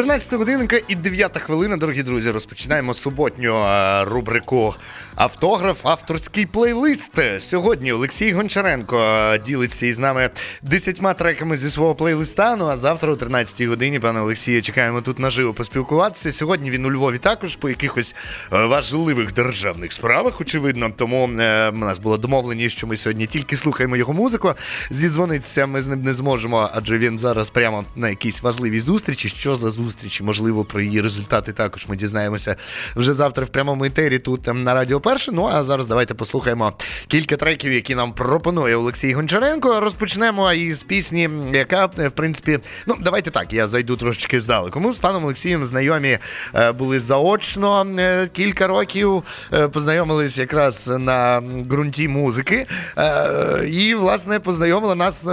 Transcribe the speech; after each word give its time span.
13 0.00 0.32
годинка 0.34 0.80
і 0.88 0.94
9 0.94 1.38
хвилина, 1.38 1.76
дорогі 1.76 2.02
друзі. 2.02 2.30
Розпочинаємо 2.30 2.94
суботню 2.94 3.64
е, 3.64 4.04
рубрику 4.04 4.74
Автограф, 5.14 5.86
авторський 5.86 6.46
плейлист. 6.46 7.12
Сьогодні 7.38 7.92
Олексій 7.92 8.32
Гончаренко 8.32 8.98
е, 8.98 9.38
ділиться 9.38 9.86
із 9.86 9.98
нами 9.98 10.30
десятьма 10.62 11.14
треками 11.14 11.56
зі 11.56 11.70
свого 11.70 11.94
плейлиста. 11.94 12.56
Ну 12.56 12.66
а 12.66 12.76
завтра 12.76 13.12
о 13.12 13.16
13 13.16 13.66
годині, 13.66 14.00
пане 14.00 14.20
Олексію, 14.20 14.62
чекаємо 14.62 15.00
тут 15.00 15.18
наживо 15.18 15.54
поспілкуватися. 15.54 16.32
Сьогодні 16.32 16.70
він 16.70 16.86
у 16.86 16.90
Львові 16.92 17.18
також 17.18 17.56
по 17.56 17.68
якихось 17.68 18.14
е, 18.52 18.64
важливих 18.64 19.34
державних 19.34 19.92
справах, 19.92 20.40
очевидно. 20.40 20.90
Тому 20.96 21.24
у 21.24 21.28
нас 21.76 21.98
було 21.98 22.18
домовленість, 22.18 22.76
що 22.76 22.86
ми 22.86 22.96
сьогодні 22.96 23.26
тільки 23.26 23.56
слухаємо 23.56 23.96
його 23.96 24.12
музику. 24.12 24.54
Зідзвонитися 24.90 25.66
ми 25.66 25.82
з 25.82 25.88
ним 25.88 26.02
не 26.02 26.14
зможемо, 26.14 26.70
адже 26.72 26.98
він 26.98 27.18
зараз 27.18 27.50
прямо 27.50 27.84
на 27.96 28.08
якійсь 28.08 28.42
важливій 28.42 28.80
зустрічі. 28.80 29.28
Що 29.28 29.56
за 29.56 29.70
зустріч? 29.70 29.89
Можливо, 30.20 30.64
про 30.64 30.80
її 30.80 31.00
результати 31.00 31.52
також 31.52 31.86
ми 31.88 31.96
дізнаємося 31.96 32.56
вже 32.96 33.14
завтра 33.14 33.44
в 33.44 33.48
прямому 33.48 33.84
етері 33.84 34.18
тут 34.18 34.48
ем, 34.48 34.62
на 34.62 34.74
Радіо 34.74 35.00
Перше. 35.00 35.32
Ну 35.32 35.48
а 35.52 35.62
зараз 35.62 35.86
давайте 35.86 36.14
послухаємо 36.14 36.72
кілька 37.08 37.36
треків, 37.36 37.72
які 37.72 37.94
нам 37.94 38.12
пропонує 38.12 38.76
Олексій 38.76 39.14
Гончаренко. 39.14 39.80
Розпочнемо 39.80 40.52
із 40.52 40.82
пісні, 40.82 41.30
яка 41.52 41.90
е, 41.98 42.08
в 42.08 42.12
принципі, 42.12 42.58
ну 42.86 42.94
давайте 43.00 43.30
так. 43.30 43.52
Я 43.52 43.66
зайду 43.66 43.96
трошечки 43.96 44.40
здалеку. 44.40 44.80
Ми 44.80 44.92
з 44.92 44.98
паном 44.98 45.24
Олексієм 45.24 45.64
знайомі 45.64 46.18
е, 46.54 46.72
були 46.72 46.98
заочно 46.98 47.86
е, 47.98 48.28
кілька 48.32 48.66
років. 48.66 49.22
Познайомились 49.72 50.38
якраз 50.38 50.88
на 50.98 51.42
ґрунті 51.70 52.08
музики. 52.08 52.66
І, 53.68 53.94
власне, 53.94 54.40
познайомила 54.40 54.94
нас 54.94 55.28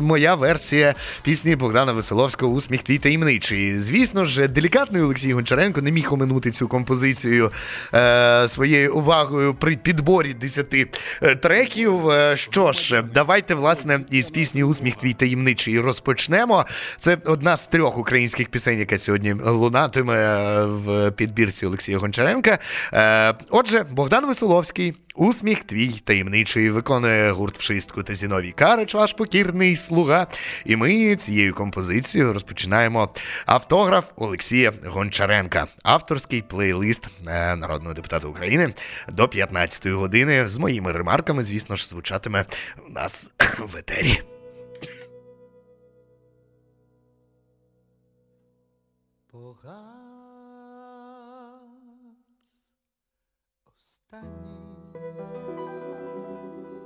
моя 0.00 0.34
версія 0.34 0.94
пісні 1.22 1.56
Богдана 1.56 1.92
Веселовського 1.92 2.52
Усміх 2.52 2.82
твій 2.82 2.98
таємничий. 2.98 3.69
Звісно 3.78 4.24
ж, 4.24 4.48
делікатний 4.48 5.02
Олексій 5.02 5.32
Гончаренко 5.32 5.82
не 5.82 5.90
міг 5.90 6.12
оминути 6.14 6.50
цю 6.50 6.68
композицію 6.68 7.50
е, 7.94 8.48
своєю 8.48 8.94
увагою 8.94 9.54
при 9.54 9.76
підборі 9.76 10.34
десяти 10.34 10.88
е, 11.22 11.36
треків. 11.36 12.10
Е, 12.10 12.36
що 12.36 12.72
ж, 12.72 13.02
давайте 13.14 13.54
власне 13.54 14.00
із 14.10 14.30
пісні 14.30 14.64
Усміх 14.64 14.96
твій 14.96 15.14
таємничий 15.14 15.80
розпочнемо. 15.80 16.66
Це 16.98 17.18
одна 17.24 17.56
з 17.56 17.66
трьох 17.66 17.98
українських 17.98 18.48
пісень, 18.48 18.78
яка 18.78 18.98
сьогодні 18.98 19.32
лунатиме 19.32 20.64
в 20.66 21.10
підбірці 21.10 21.66
Олексія 21.66 21.98
Гончаренка. 21.98 22.58
Е, 22.92 23.34
отже, 23.50 23.84
Богдан 23.90 24.26
Веселовський. 24.26 24.94
Усміх 25.14 25.64
твій 25.64 25.88
таємничий 26.04 26.70
виконує 26.70 27.30
гурт 27.30 27.58
в 27.58 27.62
шистку 27.62 28.02
та 28.02 28.14
Зіновій 28.14 28.52
Карич, 28.52 28.94
ваш 28.94 29.12
покірний 29.12 29.76
слуга. 29.76 30.26
І 30.64 30.76
ми 30.76 31.16
цією 31.16 31.54
композицією 31.54 32.32
розпочинаємо 32.32 33.08
автограф 33.50 34.12
Олексія 34.16 34.72
Гончаренка, 34.84 35.66
авторський 35.82 36.42
плейлист 36.42 37.08
е, 37.26 37.56
народного 37.56 37.94
депутата 37.94 38.28
України 38.28 38.74
до 39.08 39.24
15-ї 39.24 39.92
години. 39.92 40.48
З 40.48 40.58
моїми 40.58 40.92
ремарками, 40.92 41.42
звісно 41.42 41.76
ж, 41.76 41.88
звучатиме 41.88 42.44
у 42.88 42.90
нас 42.90 43.30
в 43.58 43.76
етері. 43.76 44.22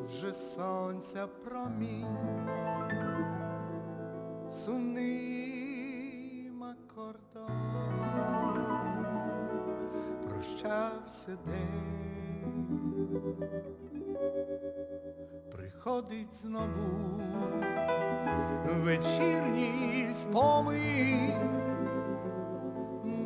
вже 0.07 0.33
сонця 0.33 1.27
промінь, 1.27 2.17
сумним 4.65 5.64
акордом 6.95 7.51
прощався 10.25 11.39
день, 11.47 12.85
приходить 15.53 16.35
знову 16.35 17.21
вечірній 18.85 20.09
спомин 20.13 21.33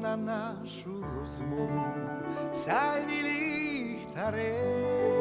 на 0.00 0.16
нашу 0.16 1.04
розмову. 1.18 1.84
Сяйві 2.54 3.22
ліхтарей. 3.22 5.17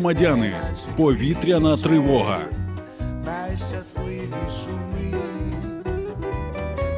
Громадяни! 0.00 0.52
Повітряна 0.96 1.76
тривога. 1.76 2.40
Найщасливішу 3.26 4.78
мить, 4.92 5.86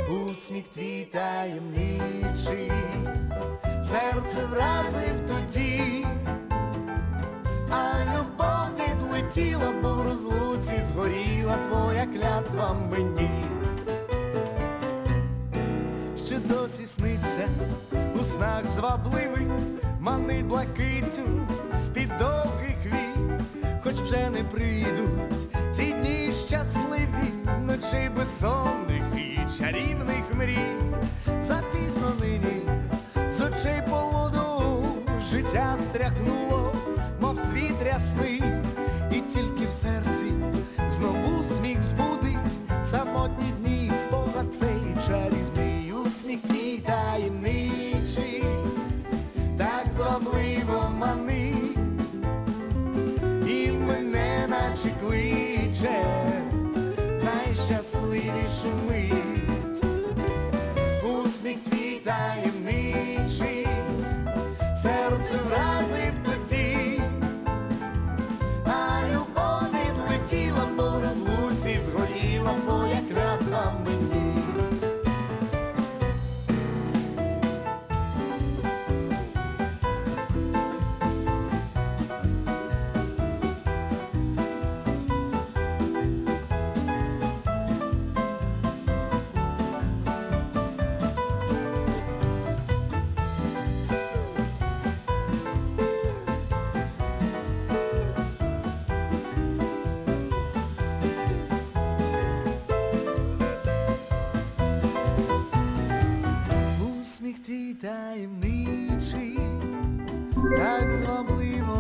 усміх 0.09 0.65
твій 0.75 1.07
таємничий, 1.13 2.73
серце 3.85 4.39
вразив 4.51 5.21
тоді. 5.29 6.05
тіла, 9.35 9.73
бо 9.83 9.89
в 9.89 10.03
розлуці 10.09 10.83
згоріла 10.89 11.57
твоя 11.57 12.07
клятва 12.07 12.77
мені, 12.91 13.31
ще 16.27 16.39
досі 16.39 16.87
сниться 16.87 17.49
у 18.21 18.25
снах 18.25 18.67
звабливих, 18.75 19.49
манить 20.03 20.47
блакитю 20.47 21.47
з-під 21.75 22.09
довгих 22.19 22.87
вік, 22.87 23.41
хоч 23.83 23.95
вже 23.95 24.31
не 24.31 24.45
прийдуть 24.45 25.47
ці 25.73 25.93
дні 25.93 26.33
щасливі, 26.47 27.33
ночі 27.67 28.11
безсонних 28.17 29.03
і 29.17 29.39
чарівних 29.59 30.35
мрій, 30.35 30.77
запізно 31.43 32.13
нині 32.21 32.63
з 33.31 33.41
очей 33.41 33.83
полоду 33.91 34.85
життя 35.31 35.77
стряхнуло, 35.85 36.73
мов 37.21 37.39
цвіт 37.51 37.83
рясний. 37.85 38.43
І 39.11 39.21
тільки 39.21 39.67
в 39.69 39.73
серці 39.73 40.33
знову 40.89 41.43
сміх 41.43 41.83
збудить 41.83 42.59
самотні 42.85 43.53
дні, 43.61 43.72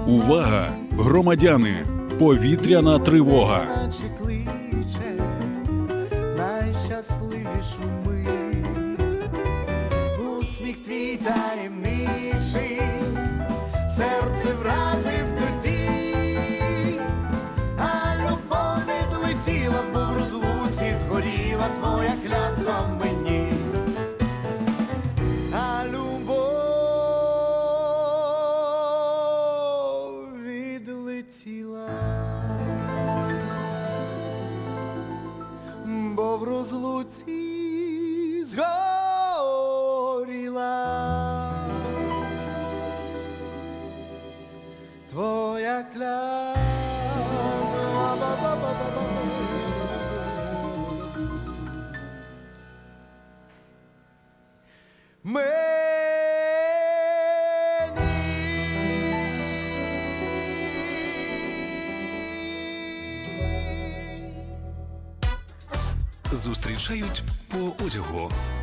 Увага! 0.06 0.68
Громадяни! 0.98 1.74
Повітряна 2.18 2.98
тривога! 2.98 3.66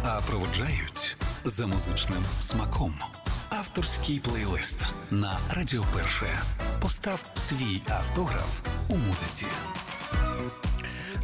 А 0.03 0.21
проводжають 0.29 1.17
за 1.45 1.67
музичним 1.67 2.23
смаком. 2.41 2.93
Авторський 3.49 4.19
плейлист 4.19 4.85
на 5.11 5.37
Радіо 5.49 5.85
Перше. 5.95 6.27
Постав 6.81 7.25
свій 7.35 7.81
автограф 7.89 8.61
у 8.89 8.95
музиці. 8.95 9.45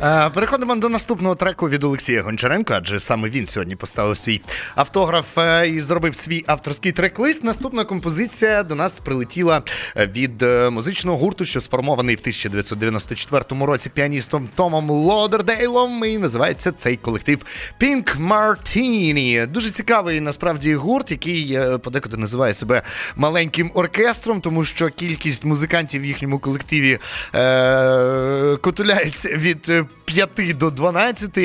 Е, 0.01 0.29
Переходимо 0.29 0.75
до 0.75 0.89
наступного 0.89 1.35
треку 1.35 1.69
від 1.69 1.83
Олексія 1.83 2.21
Гончаренко, 2.21 2.73
адже 2.77 2.99
саме 2.99 3.29
він 3.29 3.47
сьогодні 3.47 3.75
поставив 3.75 4.17
свій 4.17 4.41
автограф 4.75 5.37
е, 5.37 5.67
і 5.67 5.81
зробив 5.81 6.15
свій 6.15 6.43
авторський 6.47 6.91
трек-лист. 6.91 7.43
Наступна 7.43 7.83
композиція 7.83 8.63
до 8.63 8.75
нас 8.75 8.99
прилетіла 8.99 9.61
від 9.95 10.43
е, 10.43 10.69
музичного 10.69 11.17
гурту, 11.17 11.45
що 11.45 11.61
сформований 11.61 12.15
в 12.15 12.19
1994 12.19 13.65
році 13.65 13.89
піаністом 13.89 14.49
Томом 14.55 14.89
Лодердейлом. 14.89 16.05
І 16.05 16.17
називається 16.17 16.71
цей 16.71 16.97
колектив 16.97 17.45
Pink 17.81 18.27
Martini. 18.27 19.47
Дуже 19.47 19.71
цікавий 19.71 20.21
насправді 20.21 20.75
гурт, 20.75 21.11
який 21.11 21.59
подекуди 21.83 22.17
називає 22.17 22.53
себе 22.53 22.81
маленьким 23.15 23.71
оркестром, 23.73 24.41
тому 24.41 24.63
що 24.63 24.89
кількість 24.89 25.45
музикантів 25.45 26.01
в 26.01 26.05
їхньому 26.05 26.39
колективі 26.39 26.99
е, 27.35 28.57
котуляється 28.61 29.29
від 29.29 29.84
5 30.05 30.57
до 30.57 30.71
12, 30.71 31.37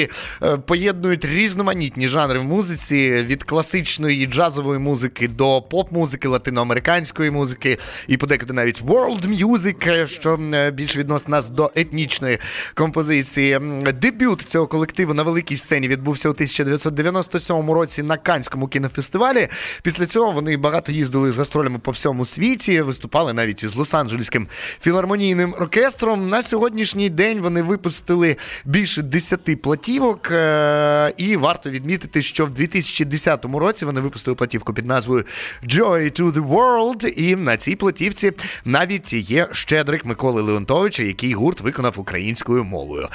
е, 0.43 0.57
поєднують 0.57 1.25
різноманітні 1.25 2.09
жанри 2.09 2.39
в 2.39 2.45
музиці 2.45 3.11
від 3.11 3.45
класичної 3.45 4.27
джазової 4.27 4.79
музики 4.79 5.29
до 5.29 5.63
поп-музики, 5.63 6.29
латиноамериканської 6.29 7.31
музики 7.31 7.79
і 8.07 8.17
подекуди 8.17 8.53
навіть 8.53 8.83
world 8.83 9.45
music, 9.45 9.91
е, 9.91 10.07
що 10.07 10.41
е, 10.55 10.71
більш 10.71 10.97
відносить 10.97 11.29
нас 11.29 11.51
до 11.51 11.71
етнічної 11.75 12.39
композиції. 12.75 13.61
Дебют 14.01 14.41
цього 14.41 14.67
колективу 14.67 15.15
на 15.15 15.23
великій 15.23 15.57
сцені 15.57 15.89
відбувся 15.89 16.29
у 16.29 16.33
1997 16.33 17.71
році 17.71 18.03
на 18.03 18.17
Канському 18.17 18.69
кінофестивалі. 18.69 19.49
Після 19.83 20.07
цього 20.07 20.33
вони 20.33 20.57
багато 20.57 20.93
їздили 20.93 21.33
з 21.33 21.39
гастролями 21.39 21.79
по 21.79 21.91
всьому 21.91 22.25
світі, 22.25 22.81
виступали 22.81 23.33
навіть 23.33 23.63
із 23.63 23.77
Лос-Анджелеським 23.77 24.47
філармонійним 24.81 25.55
оркестром. 25.59 26.29
На 26.29 26.43
сьогоднішній 26.43 27.09
день 27.09 27.41
вони 27.41 27.63
випустили 27.63 28.30
більше 28.65 29.03
10 29.03 29.63
платівок. 29.63 30.29
е, 30.31 31.15
І 31.17 31.37
варто 31.37 31.71
відмітити, 31.71 32.23
що 32.23 32.47
в 32.47 32.51
2010 32.51 33.45
році 33.45 33.85
вони 33.85 34.01
випустили 34.01 34.35
платівку 34.35 34.75
під 34.75 34.87
назвою 34.87 35.25
Joy 35.65 36.21
to 36.21 36.33
the 36.33 36.49
World. 36.49 37.07
І 37.07 37.37
на 37.37 37.57
цій 37.57 37.77
платівці 37.77 38.33
навіть 38.65 39.13
є 39.13 39.49
щедрик 39.53 40.05
Миколи 40.05 40.43
Леонтовича, 40.43 41.03
який 41.03 41.33
гурт 41.35 41.61
виконав 41.61 41.95
українською 41.97 42.65
мовою. 42.65 43.09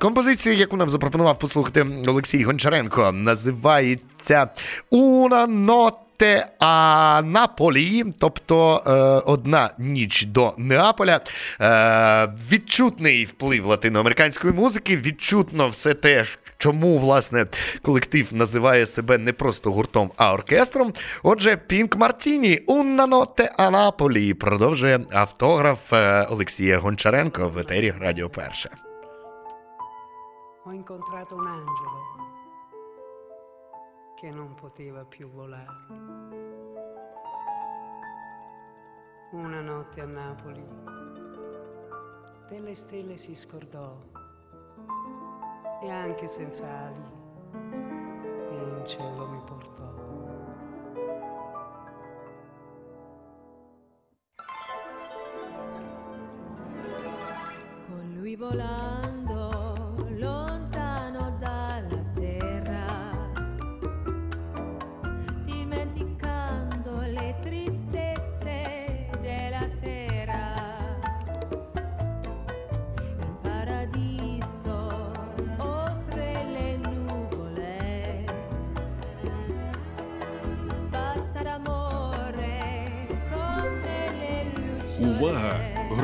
Композицію, 0.00 0.14
Композиція, 0.24 0.54
яку 0.54 0.76
нам 0.76 0.90
запропонував 0.90 1.38
послухати 1.38 1.86
Олексій 2.06 2.44
Гончаренко, 2.44 3.12
називається 3.12 4.04
Una 4.90 5.46
notte 5.46 6.46
a 6.60 7.22
Наполі, 7.24 8.04
тобто 8.18 8.82
е, 8.86 8.90
одна 9.30 9.70
ніч 9.78 10.24
до 10.24 10.54
Неаполя. 10.58 11.20
Е, 11.60 12.32
відчутний 12.50 13.24
вплив 13.24 13.66
латиноамериканської 13.66 14.52
музики, 14.52 14.96
відчутно 14.96 15.68
все 15.68 15.94
те, 15.94 16.24
чому 16.58 16.98
власне 16.98 17.46
колектив 17.82 18.28
називає 18.32 18.86
себе 18.86 19.18
не 19.18 19.32
просто 19.32 19.72
гуртом, 19.72 20.10
а 20.16 20.32
оркестром. 20.32 20.92
Отже, 21.22 21.56
Пінк 21.56 21.96
Мартіні 21.96 22.60
a 22.68 23.70
Napoli 23.70 24.34
продовжує 24.34 25.00
автограф 25.12 25.92
е, 25.92 26.26
Олексія 26.30 26.78
Гончаренко 26.78 27.48
в 27.48 27.58
етері 27.58 27.94
Радіо 28.00 28.30
Перше. 28.30 28.70
ho 30.64 30.72
incontrato 30.72 31.36
un 31.36 31.46
angelo 31.46 32.13
che 34.24 34.30
non 34.30 34.54
poteva 34.54 35.04
più 35.04 35.28
volare. 35.28 35.84
Una 39.32 39.60
notte 39.60 40.00
a 40.00 40.06
Napoli 40.06 40.66
delle 42.48 42.74
stelle 42.74 43.18
si 43.18 43.36
scordò 43.36 43.94
e 45.82 45.90
anche 45.90 46.26
senza 46.26 46.66
ali 46.66 47.02
in 48.78 48.82
cielo 48.86 49.28
mi 49.28 49.42
portò. 49.44 49.92
Con 57.88 58.12
lui 58.14 58.36
volando 58.36 59.13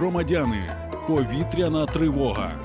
Громадяни! 0.01 0.63
Повітряна 1.07 1.87
тривога! 1.87 2.60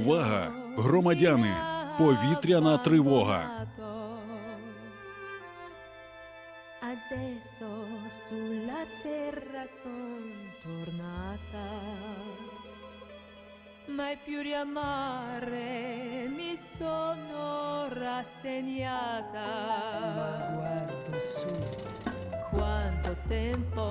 Увага, 0.00 0.52
громадяни! 0.78 1.42
mi 1.42 1.48
ha 1.48 1.76
Повітряна 1.98 2.78
тривога. 2.78 3.40
abbandonato. 3.40 3.92
Adesso 6.92 7.68
sulla 8.28 8.82
terra 9.02 9.64
son 9.66 10.22
tornata, 10.62 11.68
mai 13.88 14.16
più 14.24 14.38
riamare 14.42 16.28
mi 16.36 16.54
sono 16.56 17.88
rassegnata. 17.88 19.48
Ma 20.18 20.30
guardo 20.54 21.18
su, 21.18 21.48
Quanto 22.50 23.16
tempo 23.26 23.84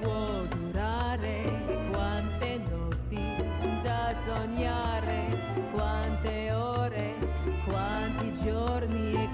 può 0.00 0.24
durare, 0.56 1.36
quante 1.92 2.58
notti 2.70 3.24
da 3.82 4.12
sognare, 4.26 5.18
Giorni 8.47 9.26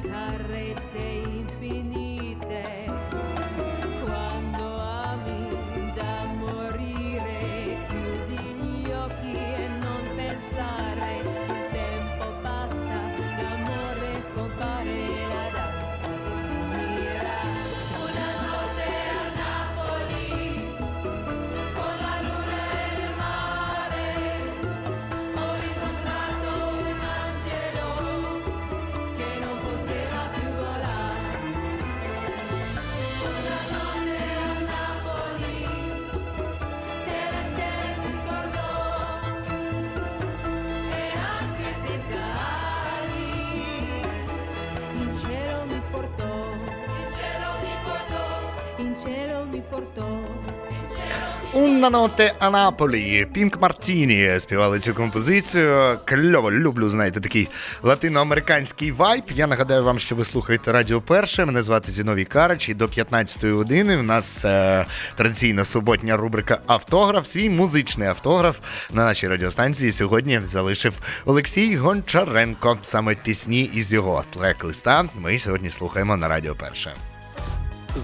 Una 51.55 51.89
notte 51.89 52.33
а 52.39 52.49
Наполі. 52.49 53.27
Пінк 53.33 53.61
Мартіні 53.61 54.39
співали 54.39 54.79
цю 54.79 54.93
композицію. 54.93 55.99
Кльово, 56.05 56.51
люблю, 56.51 56.89
знаєте, 56.89 57.19
такий 57.19 57.47
латиноамериканський 57.83 58.91
вайб. 58.91 59.23
Я 59.29 59.47
нагадаю 59.47 59.83
вам, 59.83 59.99
що 59.99 60.15
ви 60.15 60.25
слухаєте 60.25 60.71
Радіо 60.71 61.01
Перше. 61.01 61.45
Мене 61.45 61.63
звати 61.63 61.91
Зіновій 61.91 62.25
Карач. 62.25 62.69
І 62.69 62.73
до 62.73 62.85
15-ї 62.85 63.51
години 63.51 63.97
у 63.97 64.03
нас 64.03 64.45
е, 64.45 64.85
традиційна 65.15 65.65
суботня 65.65 66.17
рубрика 66.17 66.59
Автограф. 66.67 67.27
Свій 67.27 67.49
музичний 67.49 68.07
автограф 68.07 68.59
на 68.91 69.05
нашій 69.05 69.27
радіостанції 69.27 69.91
сьогодні 69.91 70.41
залишив 70.45 70.93
Олексій 71.25 71.77
Гончаренко. 71.77 72.77
Саме 72.81 73.15
пісні 73.15 73.61
із 73.73 73.93
його 73.93 74.23
трек-листа 74.35 75.05
ми 75.19 75.39
сьогодні 75.39 75.69
слухаємо 75.69 76.17
на 76.17 76.27
Радіо 76.27 76.55
Перше. 76.55 76.93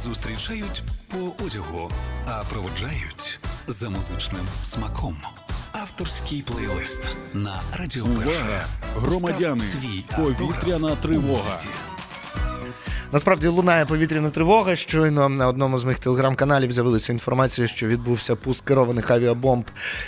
Зустрічають 0.04 0.84
по 1.08 1.46
одягу, 1.46 1.92
а 2.26 2.44
проводжають 2.54 3.29
за 3.72 3.90
музичним 3.90 4.48
смаком. 4.64 5.18
Авторський 5.72 6.42
плейлист 6.42 7.00
на 7.34 7.62
Радіо 7.74 8.04
Увага! 8.04 8.66
Громадяни! 8.96 9.64
Повітряна 10.16 10.96
тривога. 10.96 11.60
Насправді 13.12 13.48
лунає 13.48 13.86
повітряна 13.86 14.30
тривога. 14.30 14.76
Щойно 14.76 15.30
на 15.30 15.48
одному 15.48 15.80
з 15.80 15.84
моїх 15.84 16.00
телеграм-каналів 16.00 16.72
з'явилася 16.72 17.14
інформація, 17.14 17.68
що 17.68 17.88
відбувся 17.88 18.36
пуск 18.36 18.66
керованих 18.66 19.12
авіабомб 19.12 19.66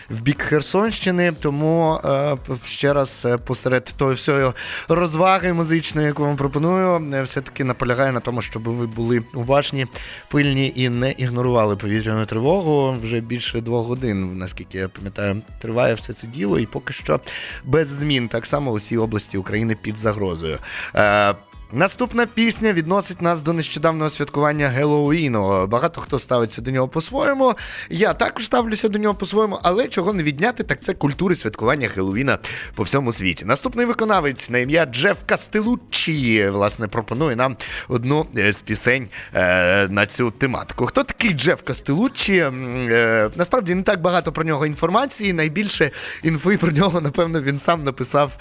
в 0.09 0.21
бік 0.21 0.41
Херсонщини. 0.41 1.31
Тому 1.31 1.99
е, 2.05 2.37
ще 2.65 2.93
раз 2.93 3.23
е, 3.25 3.37
посеред 3.37 3.93
тої 3.97 4.15
всієї 4.15 4.51
розваги 4.87 5.53
музичної, 5.53 6.07
яку 6.07 6.23
вам 6.23 6.35
пропоную, 6.35 7.11
е, 7.13 7.21
все-таки 7.21 7.63
наполягаю 7.63 8.13
на 8.13 8.19
тому, 8.19 8.41
щоб 8.41 8.63
ви 8.63 8.87
були 8.87 9.23
уважні, 9.33 9.87
пильні 10.29 10.73
і 10.75 10.89
не 10.89 11.11
ігнорували 11.11 11.75
повітряну 11.75 12.25
тривогу. 12.25 12.95
Вже 13.03 13.19
більше 13.19 13.61
двох 13.61 13.87
годин, 13.87 14.37
наскільки 14.37 14.77
я 14.77 14.89
пам'ятаю, 14.89 15.41
триває 15.59 15.93
все 15.93 16.13
це 16.13 16.27
діло, 16.27 16.59
і 16.59 16.65
поки 16.65 16.93
що 16.93 17.19
без 17.65 17.87
змін. 17.87 18.27
Так 18.27 18.45
само 18.45 18.71
усі 18.71 18.97
області 18.97 19.37
України 19.37 19.75
під 19.81 19.97
загрозою. 19.97 20.57
Наступна 21.73 22.25
пісня 22.25 22.73
відносить 22.73 23.21
нас 23.21 23.41
до 23.41 23.53
нещодавнього 23.53 24.09
святкування 24.09 24.67
Геловіну. 24.67 25.67
Багато 25.67 26.01
хто 26.01 26.19
ставиться 26.19 26.61
до 26.61 26.71
нього 26.71 26.87
по-своєму. 26.87 27.53
Я 27.89 28.13
також 28.13 28.45
ставлюся 28.45 28.89
до 28.89 28.99
нього 28.99 29.15
по-своєму, 29.15 29.59
але 29.63 29.87
чого 29.87 30.13
не 30.13 30.23
відняти, 30.23 30.63
так 30.63 30.81
це 30.81 30.93
культури 30.93 31.35
святкування 31.35 31.89
Геловіна 31.95 32.37
по 32.75 32.83
всьому 32.83 33.13
світі. 33.13 33.45
Наступний 33.45 33.85
виконавець 33.85 34.49
на 34.49 34.57
ім'я 34.57 34.85
Джеф 34.85 35.17
Кастелуччі, 35.25 36.49
власне, 36.49 36.87
пропонує 36.87 37.35
нам 37.35 37.57
одну 37.87 38.25
е, 38.37 38.51
з 38.51 38.61
пісень 38.61 39.09
е, 39.33 39.87
на 39.87 40.05
цю 40.05 40.31
тематику. 40.31 40.85
Хто 40.85 41.03
такий 41.03 41.31
Джеф 41.31 41.61
Кастелуччі? 41.61 42.37
Е, 42.37 43.29
насправді 43.35 43.75
не 43.75 43.83
так 43.83 44.01
багато 44.01 44.31
про 44.31 44.43
нього 44.43 44.65
інформації. 44.65 45.33
Найбільше 45.33 45.91
інфи 46.23 46.57
про 46.57 46.71
нього, 46.71 47.01
напевно, 47.01 47.41
він 47.41 47.59
сам 47.59 47.83
написав 47.83 48.37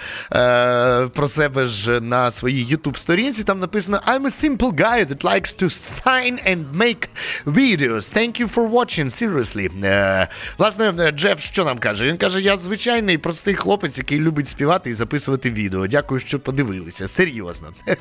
про 1.14 1.28
себе 1.28 1.66
ж 1.66 2.00
на 2.00 2.30
своїй 2.30 2.76
youtube 2.76 2.96
сторінці. 3.20 3.44
Там 3.44 3.60
написано 3.60 4.00
I'm 4.06 4.26
a 4.26 4.30
simple 4.30 4.72
guy 4.72 5.04
that 5.04 5.24
likes 5.24 5.52
to 5.62 5.68
sign 5.68 6.38
and 6.46 6.74
make 6.74 7.08
videos. 7.46 8.12
Thank 8.16 8.40
you 8.40 8.48
for 8.48 8.70
watching, 8.70 9.10
seriously. 9.10 9.84
Е, 9.84 10.28
власне, 10.58 10.94
е, 10.98 11.10
Джеф 11.10 11.40
що 11.40 11.64
нам 11.64 11.78
каже? 11.78 12.06
Він 12.06 12.16
каже: 12.16 12.40
я 12.40 12.56
звичайний 12.56 13.18
простий 13.18 13.54
хлопець, 13.54 13.98
який 13.98 14.18
любить 14.18 14.48
співати 14.48 14.90
і 14.90 14.94
записувати 14.94 15.50
відео. 15.50 15.86
Дякую, 15.86 16.20
що 16.20 16.38
подивилися. 16.38 17.08
Серйозно. 17.08 17.68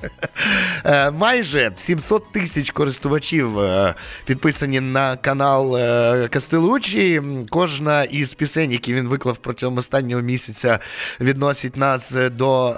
Е, 0.86 1.12
майже 1.12 1.72
700 1.76 2.32
тисяч 2.32 2.72
користувачів 2.72 3.60
е, 3.60 3.96
підписані 4.26 4.80
на 4.80 5.18
канал 5.18 5.78
е, 5.78 6.28
Кастелучі. 6.28 7.22
Кожна 7.50 8.04
із 8.04 8.34
пісень, 8.34 8.72
які 8.72 8.94
він 8.94 9.08
виклав 9.08 9.38
протягом 9.38 9.78
останнього 9.78 10.22
місяця, 10.22 10.80
відносить 11.22 11.78
нас 11.78 12.16
е, 12.16 12.30
до 12.30 12.74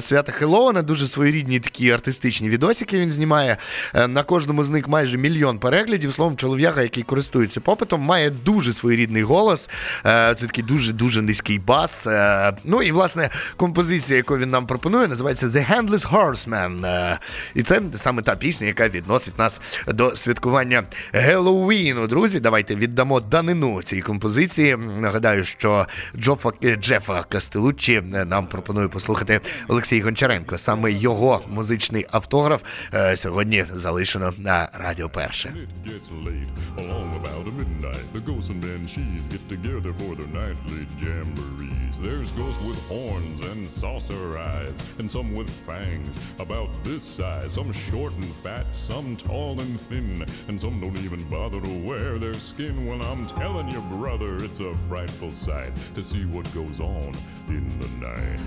свята 0.00 0.32
Хеллоуна. 0.32 0.82
Дуже 0.82 1.08
своєрідні 1.08 1.60
такі 1.64 1.90
артистичні 1.90 2.48
відосики 2.48 2.98
він 2.98 3.12
знімає. 3.12 3.56
Е, 3.94 4.08
на 4.08 4.22
кожному 4.22 4.64
з 4.64 4.70
них 4.70 4.88
майже 4.88 5.18
мільйон 5.18 5.58
переглядів. 5.58 6.12
Словом, 6.12 6.36
чолов'яга, 6.36 6.82
який 6.82 7.02
користується 7.02 7.60
попитом, 7.60 8.00
має 8.00 8.30
дуже 8.30 8.72
своєрідний 8.72 9.22
голос. 9.22 9.70
Е, 10.06 10.34
це 10.38 10.46
такий 10.46 10.64
дуже 10.64 10.92
дуже 10.92 11.22
низький 11.22 11.58
бас. 11.58 12.06
Е, 12.06 12.52
ну 12.64 12.82
і 12.82 12.92
власне 12.92 13.30
композиція, 13.56 14.16
яку 14.16 14.38
він 14.38 14.50
нам 14.50 14.66
пропонує, 14.66 15.08
називається 15.08 15.46
The 15.46 15.72
Handless 15.72 16.10
Horseman. 16.12 17.18
І 17.54 17.62
це 17.62 17.80
саме 17.94 18.22
та 18.22 18.36
пісня, 18.36 18.66
яка 18.66 18.88
відносить 18.88 19.38
нас 19.38 19.60
до 19.88 20.16
святкування 20.16 20.82
Геловіну. 21.12 22.06
Друзі, 22.06 22.40
давайте 22.40 22.74
віддамо 22.74 23.20
данину 23.20 23.82
цій 23.82 24.00
композиції. 24.00 24.76
Нагадаю, 24.76 25.44
що 25.44 25.86
Джофа, 26.16 26.50
Джефа 26.80 27.24
Кастелуччі 27.28 28.02
нам 28.26 28.46
пропонує 28.46 28.88
послухати 28.88 29.40
Олексій 29.68 30.00
Гончаренко. 30.00 30.58
Саме 30.58 30.92
його 30.92 31.40
музичний 31.53 32.05
автограф 32.11 32.63
е, 32.93 33.15
сьогодні 33.17 33.65
залишено 33.73 34.33
на 34.37 34.69
Радіо 34.73 35.09
Перше. 35.09 35.49
It 35.49 35.91
gets 35.91 36.07
late, 36.25 36.51
along 36.77 37.09
about 37.21 37.39
midnight. 37.59 38.05
The 38.13 38.21
ghosts 38.29 38.49
and 38.49 38.61
banshees 38.61 39.21
get 39.33 39.43
together 39.49 39.91
for 39.99 40.15
their 40.15 40.31
nightly 40.41 40.81
jamborees. 41.03 41.95
There's 42.07 42.31
ghosts 42.39 42.61
with 42.67 42.79
horns 42.93 43.39
and 43.51 43.61
saucer 43.81 44.37
eyes, 44.53 44.77
and 44.99 45.07
some 45.15 45.29
with 45.39 45.51
fangs 45.67 46.15
about 46.45 46.69
this 46.83 47.03
size. 47.17 47.49
Some 47.59 47.71
short 47.87 48.13
and 48.21 48.31
fat, 48.43 48.65
some 48.89 49.07
tall 49.27 49.53
and 49.65 49.75
thin, 49.89 50.25
and 50.47 50.55
some 50.63 50.75
don't 50.83 50.99
even 51.07 51.21
bother 51.35 51.59
to 51.67 51.73
wear 51.89 52.09
their 52.25 52.39
skin. 52.49 52.75
Well, 52.87 53.01
I'm 53.11 53.23
telling 53.41 53.67
you, 53.73 53.81
brother, 53.97 54.31
it's 54.45 54.61
a 54.71 54.73
frightful 54.89 55.31
sight 55.47 55.73
to 55.95 56.01
see 56.11 56.23
what 56.35 56.45
goes 56.59 56.79
on 56.79 57.11
in 57.57 57.65
the 57.81 57.89
night. 58.07 58.39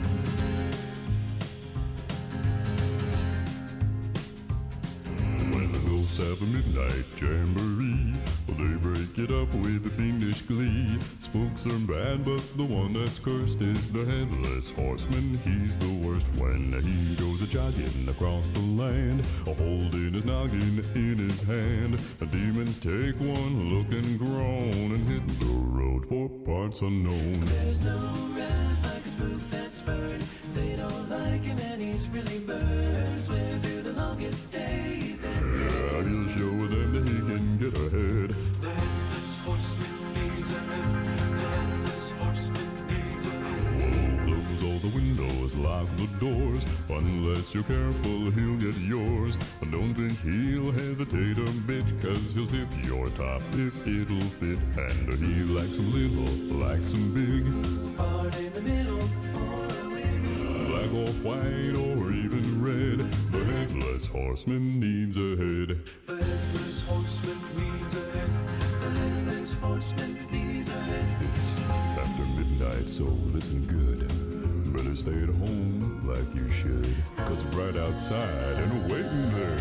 When 5.53 5.72
the 5.72 5.79
ghosts 5.89 6.17
have 6.17 6.41
a 6.41 6.46
midnight 6.46 7.06
jamboree, 7.20 8.13
well, 8.48 8.58
They 8.58 8.75
break 8.77 9.17
it 9.17 9.32
up 9.32 9.53
with 9.53 9.84
the 9.84 9.89
fiendish 9.89 10.41
glee. 10.44 10.98
Spooks 11.20 11.65
are 11.65 11.79
bad, 11.79 12.25
but 12.25 12.41
the 12.58 12.65
one 12.65 12.94
that's 12.94 13.20
cursed 13.20 13.62
is 13.62 13.89
the 13.89 14.06
headless 14.06 14.72
horseman. 14.72 15.39
He's 15.44 15.77
the 15.77 15.94
worst 16.08 16.27
when 16.38 16.74
he 16.82 17.15
goes 17.15 17.41
a 17.41 17.48
jogging 17.48 18.08
across 18.10 18.50
the 18.50 18.60
land, 18.60 19.25
a 19.46 19.53
holding 19.53 20.13
his 20.13 20.25
noggin 20.25 20.84
in 20.96 21.17
his 21.29 21.41
hand. 21.41 22.00
The 22.20 22.25
demons 22.27 22.79
take 22.79 23.20
one 23.20 23.70
look 23.74 23.91
and 23.91 24.17
groan 24.17 24.91
and 24.96 25.08
hit 25.08 25.27
the 25.39 25.46
road 25.46 26.06
for 26.08 26.29
parts 26.29 26.82
unknown. 26.82 27.46
There's 27.46 27.82
no 27.84 28.00
wrath 28.36 28.86
like 28.86 29.06
a 29.06 29.10
spook 29.10 29.41
that's 29.51 29.75
spurred. 29.75 30.24
They 30.53 30.75
don't 30.75 31.10
like 31.10 31.44
him 31.44 31.60
and 31.60 31.82
he's 31.82 32.08
really 32.10 32.39
burns. 32.39 33.25
Swear 33.25 33.60
through 33.62 33.82
the 33.84 33.94
longest 33.94 34.26
Unless 46.98 47.54
you're 47.54 47.63
careful, 47.63 48.32
he'll 48.32 48.58
get 48.58 48.75
yours. 48.80 49.38
And 49.62 49.72
don't 49.72 49.94
think 49.94 50.20
he'll 50.22 50.72
hesitate 50.72 51.38
a 51.38 51.51
bit, 51.68 51.86
cause 52.01 52.34
he'll 52.34 52.48
tip 52.48 52.68
your 52.84 53.10
top 53.10 53.44
if 53.54 53.75
it'll 53.86 54.20
fit. 54.22 54.58
And 54.77 55.13
he 55.13 55.44
likes 55.44 55.77
'em 55.77 55.94
little, 55.94 56.58
likes 56.58 56.96
'em 56.96 57.13
big. 57.13 57.98
Hard 57.98 58.36
in 58.38 58.51
the 58.51 58.62
middle 58.62 59.10
or 59.36 59.66
a 59.66 59.89
wig. 59.94 60.24
Black 60.70 60.92
or 60.92 61.12
white 61.22 61.77
or 61.86 62.12
even 62.12 62.63
red. 62.63 63.00
The 63.32 63.46
headless 63.46 64.08
horseman 64.08 64.80
needs 64.80 65.18
a 65.18 65.36
head. 65.38 65.80
The 66.08 66.16
headless 66.16 66.82
horseman 66.82 67.39
needs 67.56 67.96
a 67.96 68.06
head. 68.18 68.30
The 68.82 68.89
headless 69.00 69.54
horseman 69.62 70.18
needs 70.32 70.70
a 70.70 70.82
head. 70.82 71.08
It's 71.36 71.60
after 72.00 72.25
midnight, 72.38 72.89
so 72.89 73.06
listen 73.34 73.62
good. 73.68 74.00
Better 74.74 74.96
stay 74.96 75.24
at 75.24 75.30
home 75.30 75.87
like 76.07 76.29
you 76.35 76.49
should. 76.59 76.87
Cause 77.27 77.43
right 77.59 77.75
outside 77.75 78.55
and 78.63 78.73
waiting 78.91 79.25
there. 79.35 79.57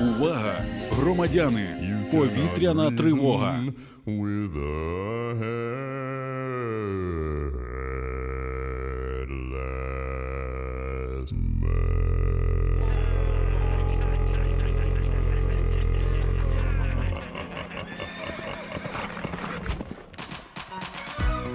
Увага! 0.00 0.56
Громадяни! 0.98 1.66
Повітряна 2.12 2.90
тривога! 2.90 3.64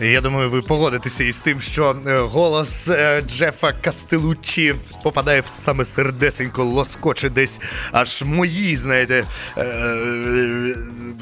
Я 0.01 0.21
думаю, 0.21 0.49
ви 0.49 0.61
погодитеся 0.61 1.23
із 1.23 1.39
тим, 1.39 1.61
що 1.61 1.95
е, 2.07 2.17
голос 2.17 2.87
е, 2.87 3.23
Джефа 3.27 3.71
Кастелуччі 3.71 4.75
попадає 5.03 5.41
в 5.41 5.47
саме 5.47 5.85
сердесенько, 5.85 6.63
лоскоче 6.63 7.29
десь 7.29 7.59
аж 7.91 8.23
мої, 8.23 8.77
знаєте, 8.77 9.25
е, 9.57 10.75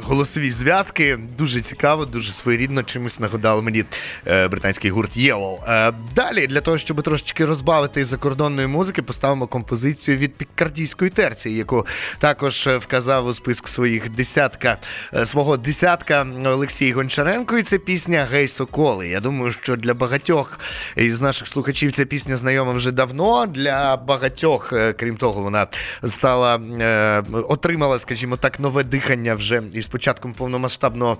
голосові 0.03 0.51
зв'язки. 0.51 1.19
Дуже 1.37 1.61
цікаво, 1.61 2.05
дуже 2.05 2.31
своєрідно 2.31 2.83
чимось 2.83 3.19
нагадало 3.19 3.61
мені 3.61 3.85
британський 4.25 4.91
гурт. 4.91 5.17
Е, 5.17 5.93
Далі, 6.15 6.47
для 6.47 6.61
того, 6.61 6.77
щоб 6.77 7.01
трошечки 7.01 7.45
розбавити 7.45 8.05
закордонної 8.05 8.67
музики, 8.67 9.01
поставимо 9.01 9.47
композицію 9.47 10.17
від 10.17 10.35
пікардійської 10.35 11.11
терції, 11.11 11.55
яку 11.55 11.85
також 12.19 12.69
вказав 12.81 13.27
у 13.27 13.33
списку 13.33 13.67
своїх 13.67 14.09
десятка 14.09 14.77
свого 15.25 15.57
десятка 15.57 16.27
Олексій 16.45 16.93
Гончаренко. 16.93 17.57
І 17.57 17.63
це 17.63 17.77
пісня 17.77 18.27
Гей 18.31 18.47
Соколи. 18.67 19.07
Я 19.07 19.19
думаю, 19.19 19.51
що 19.51 19.75
для 19.75 19.93
багатьох 19.93 20.59
із 20.95 21.21
наших 21.21 21.47
слухачів 21.47 21.91
ця 21.91 22.05
пісня 22.05 22.37
знайома 22.37 22.71
вже 22.73 22.91
давно. 22.91 23.45
Для 23.45 23.97
багатьох, 23.97 24.73
е, 24.73 24.93
крім 24.93 25.17
того, 25.17 25.41
вона 25.41 25.67
стала 26.03 26.55
е, 26.55 27.23
отримала, 27.31 27.97
скажімо 27.97 28.35
так, 28.35 28.59
нове 28.59 28.83
дихання 28.83 29.35
вже 29.35 29.61
із 29.73 29.87
початком 29.87 30.33
повномасштабного. 30.33 31.17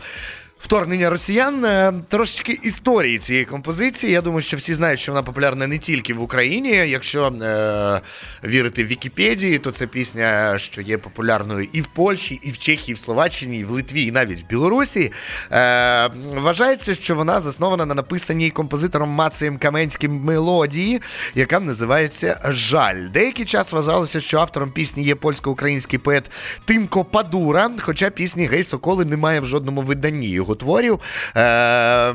Вторгнення 0.59 1.09
росіян 1.09 1.65
Е, 1.65 1.93
трошечки 2.09 2.59
історії 2.63 3.19
цієї 3.19 3.45
композиції. 3.45 4.13
Я 4.13 4.21
думаю, 4.21 4.41
що 4.41 4.57
всі 4.57 4.73
знають, 4.73 4.99
що 4.99 5.11
вона 5.11 5.23
популярна 5.23 5.67
не 5.67 5.77
тільки 5.77 6.13
в 6.13 6.21
Україні. 6.21 6.69
Якщо 6.69 7.27
е, 7.27 8.01
вірити 8.43 8.83
Вікіпедії, 8.83 9.57
то 9.57 9.71
це 9.71 9.87
пісня, 9.87 10.57
що 10.57 10.81
є 10.81 10.97
популярною 10.97 11.67
і 11.73 11.81
в 11.81 11.87
Польщі, 11.87 12.39
і 12.43 12.51
в 12.51 12.57
Чехії, 12.57 12.91
і 12.91 12.93
в 12.93 12.97
Словаччині, 12.97 13.59
і 13.59 13.63
в 13.63 13.71
Литві, 13.71 14.03
і 14.05 14.11
навіть 14.11 14.43
в 14.43 14.47
Білорусі. 14.47 15.11
Е, 15.51 16.09
вважається, 16.35 16.95
що 16.95 17.15
вона 17.15 17.39
заснована 17.39 17.85
на 17.85 17.95
написаній 17.95 18.51
композитором 18.51 19.09
Мацієм 19.09 19.57
Каменським 19.57 20.11
мелодії, 20.11 21.01
яка 21.35 21.59
називається 21.59 22.41
Жаль. 22.45 23.09
Деякий 23.13 23.45
час 23.45 23.71
вважалося, 23.71 24.19
що 24.19 24.39
автором 24.39 24.71
пісні 24.71 25.03
є 25.03 25.15
польсько-український 25.15 25.99
поет 25.99 26.31
Тимко 26.65 27.03
Падура, 27.03 27.71
хоча 27.79 28.09
пісні 28.09 28.45
Гей 28.45 28.63
Соколи 28.63 29.05
немає 29.05 29.39
в 29.39 29.45
жодному 29.45 29.81
виданні 29.81 30.27
його 30.47 30.55
творів. 30.55 30.99
Е, 31.35 32.13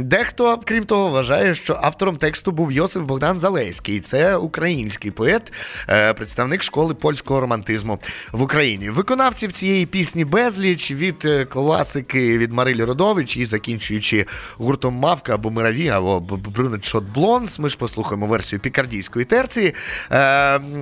дехто, 0.00 0.60
крім 0.64 0.84
того, 0.84 1.10
вважає, 1.10 1.54
що 1.54 1.78
автором 1.82 2.16
тексту 2.16 2.52
був 2.52 2.72
Йосиф 2.72 3.02
Богдан 3.02 3.38
Залеський. 3.38 4.00
Це 4.00 4.36
український 4.36 5.10
поет, 5.10 5.52
е, 5.88 6.14
представник 6.14 6.62
школи 6.62 6.94
польського 6.94 7.40
романтизму 7.40 7.98
в 8.32 8.42
Україні. 8.42 8.90
Виконавців 8.90 9.52
цієї 9.52 9.86
пісні 9.86 10.24
безліч 10.24 10.90
від 10.90 11.22
е, 11.24 11.44
класики 11.44 12.38
від 12.38 12.52
Марилі 12.52 12.84
Родович 12.84 13.36
і 13.36 13.44
закінчуючи 13.44 14.26
гуртом 14.56 14.94
Мавка 14.94 15.34
або 15.34 15.50
Мираві, 15.50 15.88
або 15.88 16.20
Брюнет 16.20 16.84
Шот 16.84 17.04
Блонс. 17.04 17.58
Ми 17.58 17.68
ж 17.68 17.76
послухаємо 17.78 18.26
версію 18.26 18.60
пікардійської 18.60 19.24
терції. 19.24 19.74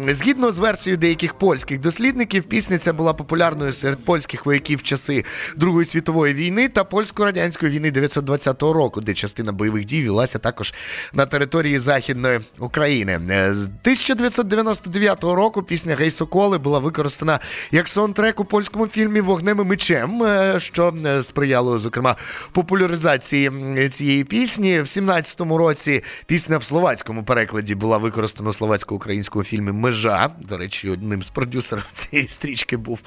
Згідно 0.09 0.51
з 0.51 0.59
версією 0.59 0.97
деяких 0.97 1.35
польських 1.35 1.81
дослідників, 1.81 2.43
пісня 2.43 2.79
ця 2.79 2.93
була 2.93 3.13
популярною 3.13 3.73
серед 3.73 4.05
польських 4.05 4.47
вояків 4.47 4.83
часи 4.83 5.25
Другої 5.57 5.85
світової 5.85 6.35
війни 6.35 6.69
та 6.69 6.82
польсько-радянської 6.85 7.73
війни 7.73 7.89
1920 7.89 8.63
року, 8.63 9.01
де 9.01 9.15
частина 9.15 9.53
бойових 9.53 9.85
дій 9.85 10.09
велася 10.09 10.39
також 10.39 10.75
на 11.13 11.27
території 11.27 11.79
Західної 11.79 12.41
України. 12.59 13.21
Е, 13.31 13.55
З 13.55 13.65
1999 13.65 15.25
року 15.25 15.63
пісня 15.63 15.95
Гей 15.95 16.11
Соколи 16.11 16.59
була 16.59 16.79
використана 16.79 17.41
як 17.71 17.89
саундтрек 17.89 18.41
у 18.41 18.45
польському 18.45 18.87
фільмі 18.87 19.21
Вогнем 19.21 19.61
і 19.61 19.65
мечем, 19.65 20.23
е, 20.23 20.61
що 20.61 20.95
е, 21.07 21.23
сприяло, 21.23 21.79
зокрема, 21.79 22.17
популяризації 22.53 23.51
цієї 23.89 24.25
пісні. 24.25 24.81
В 24.81 24.85
17-му 24.85 25.59
році 25.59 26.03
пісня 26.27 26.59
в 26.59 26.65
словацькому 26.65 27.25
перекладі 27.25 27.75
була 27.75 27.99
використана 27.99 28.51
у 28.51 28.53
словацько-українському 28.53 29.45
фільмі 29.45 29.73
Межа. 29.73 30.31
До 30.41 30.57
речі, 30.57 30.91
одним 30.91 31.23
з 31.23 31.31
продюсерів 31.31 31.87
цієї 31.93 32.29
стрічки 32.29 32.77
був 32.77 33.01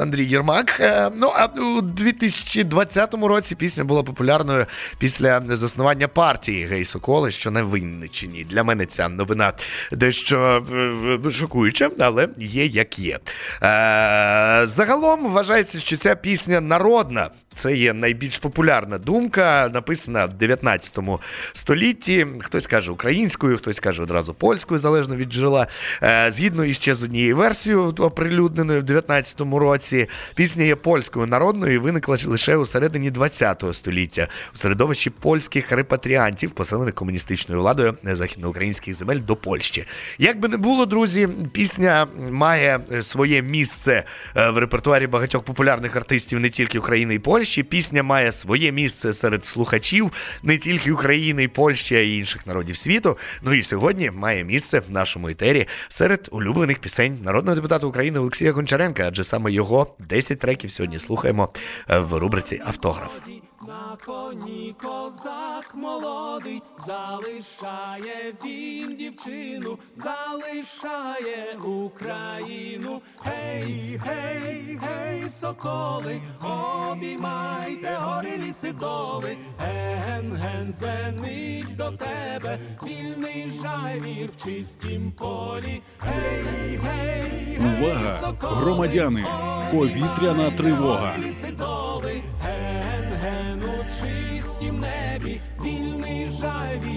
Андрій 0.00 0.24
Єрмак. 0.24 0.80
Ну 1.16 1.32
а 1.34 1.46
у 1.46 1.80
2020 1.84 3.14
році 3.14 3.54
пісня 3.54 3.84
була 3.84 4.02
популярною 4.02 4.66
після 4.98 5.42
заснування 5.48 6.08
партії 6.08 6.66
Гей 6.66 6.84
Соколи, 6.84 7.30
що 7.30 7.50
на 7.50 7.62
Винниччині. 7.62 8.44
Для 8.44 8.64
мене 8.64 8.86
ця 8.86 9.08
новина 9.08 9.52
дещо 9.92 10.64
е, 11.26 11.30
шокуюча, 11.30 11.90
але 12.00 12.28
є 12.38 12.66
як 12.66 12.98
є. 12.98 13.14
Е, 13.14 13.20
загалом 14.66 15.32
вважається, 15.32 15.80
що 15.80 15.96
ця 15.96 16.14
пісня 16.14 16.60
народна. 16.60 17.30
Це 17.54 17.76
є 17.76 17.92
найбільш 17.92 18.38
популярна 18.38 18.98
думка, 18.98 19.70
написана 19.74 20.26
в 20.26 20.34
19 20.34 20.98
столітті. 21.52 22.26
Хтось 22.40 22.66
каже 22.66 22.92
українською, 22.92 23.56
хтось 23.56 23.80
каже 23.80 24.02
одразу 24.02 24.34
польською, 24.34 24.80
залежно 24.80 25.16
від 25.16 25.32
джерела. 25.32 25.66
Е, 26.02 26.30
Згідно 26.30 26.64
іще 26.64 26.94
з 26.94 27.02
однією 27.02 27.36
версією, 27.36 27.94
оприлюдненою 27.98 28.80
в 28.80 28.84
19 28.84 29.40
році, 29.40 30.06
пісня 30.34 30.64
є 30.64 30.76
польською 30.76 31.26
народною 31.26 31.74
і 31.74 31.78
виникла 31.78 32.16
лише 32.26 32.56
у 32.56 32.66
середині 32.66 33.10
20 33.10 33.64
століття 33.72 34.28
у 34.54 34.56
середовищі 34.56 35.10
польських 35.10 35.72
репатріантів, 35.72 36.50
поселених 36.50 36.94
комуністичною 36.94 37.60
владою 37.60 37.94
західноукраїнських 38.02 38.94
земель 38.94 39.20
до 39.26 39.36
Польщі. 39.36 39.86
Як 40.18 40.40
би 40.40 40.48
не 40.48 40.56
було, 40.56 40.86
друзі, 40.86 41.28
пісня 41.52 42.06
має 42.30 42.80
своє 43.00 43.42
місце 43.42 44.04
е, 44.36 44.50
в 44.50 44.58
репертуарі 44.58 45.06
багатьох 45.06 45.42
популярних 45.42 45.96
артистів 45.96 46.40
не 46.40 46.50
тільки 46.50 46.78
України 46.78 47.14
і 47.14 47.18
Польщі. 47.18 47.43
Пісня 47.44 48.02
має 48.02 48.32
своє 48.32 48.72
місце 48.72 49.12
серед 49.12 49.46
слухачів 49.46 50.12
не 50.42 50.58
тільки 50.58 50.92
України 50.92 51.48
Польщі, 51.48 51.96
а 51.96 51.98
й 51.98 52.18
інших 52.18 52.46
народів 52.46 52.76
світу. 52.76 53.18
Ну 53.42 53.54
і 53.54 53.62
сьогодні 53.62 54.10
має 54.10 54.44
місце 54.44 54.80
в 54.80 54.90
нашому 54.90 55.28
етері 55.28 55.66
серед 55.88 56.28
улюблених 56.30 56.78
пісень 56.78 57.18
народного 57.24 57.54
депутата 57.54 57.86
України 57.86 58.18
Олексія 58.18 58.52
Гончаренка, 58.52 59.04
адже 59.08 59.24
саме 59.24 59.52
його 59.52 59.94
10 59.98 60.38
треків 60.38 60.70
сьогодні 60.70 60.98
слухаємо 60.98 61.48
в 61.88 62.18
рубриці 62.18 62.62
Автограф. 62.66 63.12
На 63.68 63.96
коні 64.06 64.74
козак 64.82 65.74
молодий, 65.74 66.62
залишає 66.86 68.34
він 68.44 68.96
дівчину, 68.96 69.78
залишає 69.94 71.56
Україну. 71.64 73.00
Гей, 73.24 74.00
гей, 74.04 74.78
гей, 74.82 75.28
соколи, 75.30 76.20
обіймайте 76.90 77.98
гори 78.00 78.36
ліси 78.36 78.72
доли. 78.72 79.36
Ген, 79.58 80.32
ген, 80.32 80.74
дзвенить 80.74 81.76
до 81.76 81.90
тебе, 81.90 82.58
вільний 82.82 83.52
жайвір 83.62 84.30
в 84.30 84.44
чистім 84.44 85.12
полі. 85.12 85.82
Гей, 86.00 86.44
гей, 86.44 86.80
гей, 86.82 87.58
Увага! 87.58 88.20
соколи, 88.20 88.54
Громадяни! 88.56 89.24
Повітряна 89.70 90.50
тривога! 90.50 91.12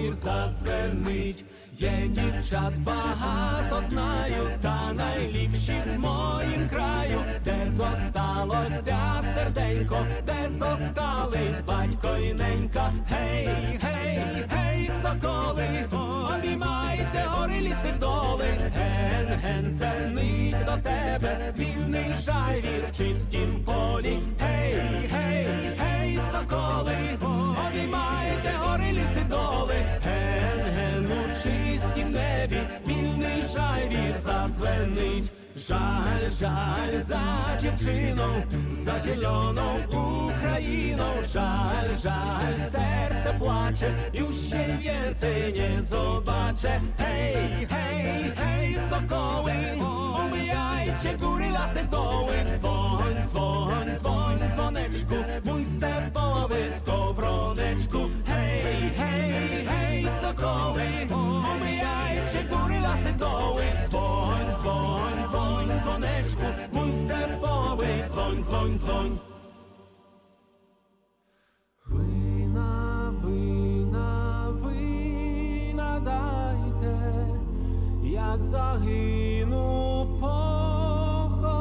Жайвір 0.08 0.14
задзвенить. 0.14 1.44
Є 1.74 2.08
дівчат 2.08 2.78
багато 2.78 3.82
знаю, 3.88 4.50
та 4.62 4.92
найліпші 4.92 5.82
в 5.86 5.98
моїм 5.98 6.68
краю, 6.68 7.20
де 7.44 7.70
зосталося 7.70 8.98
серденько, 9.34 10.06
де 10.26 10.50
зостались 10.50 11.62
батько 11.66 12.16
і 12.16 12.34
ненька. 12.34 12.92
Гей, 13.08 13.48
гей, 13.82 14.22
гей, 14.50 14.90
соколи, 15.02 15.68
обіймайте 16.38 17.24
гори 17.28 17.60
ліси 17.60 17.92
доли. 18.00 18.48
Ген, 18.74 19.38
ген, 19.42 19.74
дзвенить 19.74 20.64
до 20.64 20.76
тебе, 20.76 21.52
вільний 21.58 22.14
жайвір 22.22 22.84
в 22.88 22.96
чистім 22.96 23.64
полі. 23.64 24.18
Гей, 24.40 24.74
гей, 25.10 25.46
гей, 25.78 26.18
соколи, 26.32 27.17
обіймайте 27.78 28.50
гори 28.58 28.92
ліси 28.92 29.24
доли. 29.28 29.74
Ген, 30.04 30.60
ген, 30.74 31.12
у 31.12 31.28
чистім 31.42 32.12
небі, 32.12 32.60
вільний 32.86 33.42
жайвір 33.42 34.18
задзвенить. 34.18 35.37
Żal, 35.66 36.30
żal 36.40 37.00
za 37.02 37.20
dziewczyną, 37.60 38.24
za 38.72 39.00
zieloną 39.00 39.62
Ukrainą. 39.88 41.04
Żal, 41.32 41.96
żal, 42.02 42.68
serce 42.70 43.34
płacze, 43.38 43.90
już 44.14 44.36
się 44.36 44.78
więcej 44.80 45.52
nie 45.52 45.82
zobaczę. 45.82 46.80
Hej, 46.98 47.66
hej, 47.66 48.32
hej, 48.36 48.74
sokoły, 48.90 49.52
umijajcie 50.26 51.18
góry, 51.18 51.50
lasy, 51.50 51.84
doły. 51.84 52.34
Dzwoń, 52.58 53.14
dzwoń, 53.26 53.96
dzwoń, 53.98 54.38
dzwoneczku, 54.52 55.14
mój 55.44 55.64
stepowy 55.64 56.70
skowroneczku. 56.70 57.98
Hej, 58.26 58.90
hej, 58.96 59.66
hej, 59.66 60.06
sokoły, 60.20 60.82
doły. 63.18 63.62
Dzwoń, 63.86 64.54
dzwoń, 64.60 65.16
dzwoń, 65.28 65.66
dzwoneczku, 65.80 66.46
mój 66.72 66.94
stepowy, 66.94 67.86
dzwoń, 68.08 68.44
dzwoń, 68.44 68.78
dzwoń. 68.78 69.18
Вина, 71.86 73.12
вина, 73.22 74.52
вина 74.54 76.00
дайте, 76.00 76.96
як 78.02 78.42
загину, 78.42 80.06
поховайте, 80.20 81.58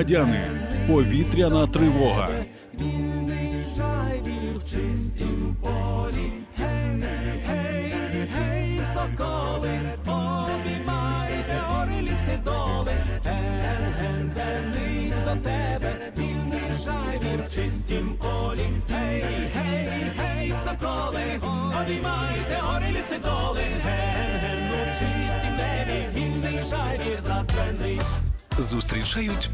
Громадяни! 0.00 0.40
Повітряна 0.86 1.66
тривога! 1.66 2.28
Соколи, 8.94 9.80
обіймайте 10.06 11.60
гори 11.66 12.00
ліси 12.02 12.38
доли. 12.44 12.92
Ген, 13.24 14.32
ген, 14.36 15.12
до 15.24 15.48
тебе, 15.48 16.12
вільний 16.18 16.70
жайвір 16.84 17.46
в 17.46 17.54
чистім 17.54 18.16
полі. 18.18 18.68
Гей, 18.90 19.24
гей, 19.54 20.12
гей, 20.16 20.54
соколи, 20.64 21.22
обіймайте 21.82 22.58
гори 22.60 22.86
ліси 22.90 23.18
доли. 23.22 23.62
Ген, 23.84 24.70
у 24.72 24.86
чистім 24.92 25.54
небі, 25.56 26.18
вільний 26.18 26.62
жайвір 26.70 27.20
задзвенить. 27.20 28.06
Зустрічають 28.58 29.50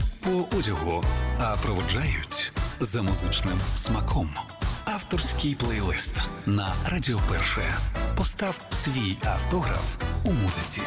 одягу, 0.59 1.05
а 1.39 1.57
проводжають 1.57 2.53
за 2.81 3.03
музичним 3.03 3.61
смаком. 3.77 4.31
Авторський 4.85 5.55
плейлист 5.55 6.21
на 6.47 6.75
Радіо 6.87 7.21
Перше. 7.31 7.63
Постав 8.17 8.61
свій 8.71 9.17
автограф 9.25 9.97
у 10.25 10.33
музиці. 10.33 10.83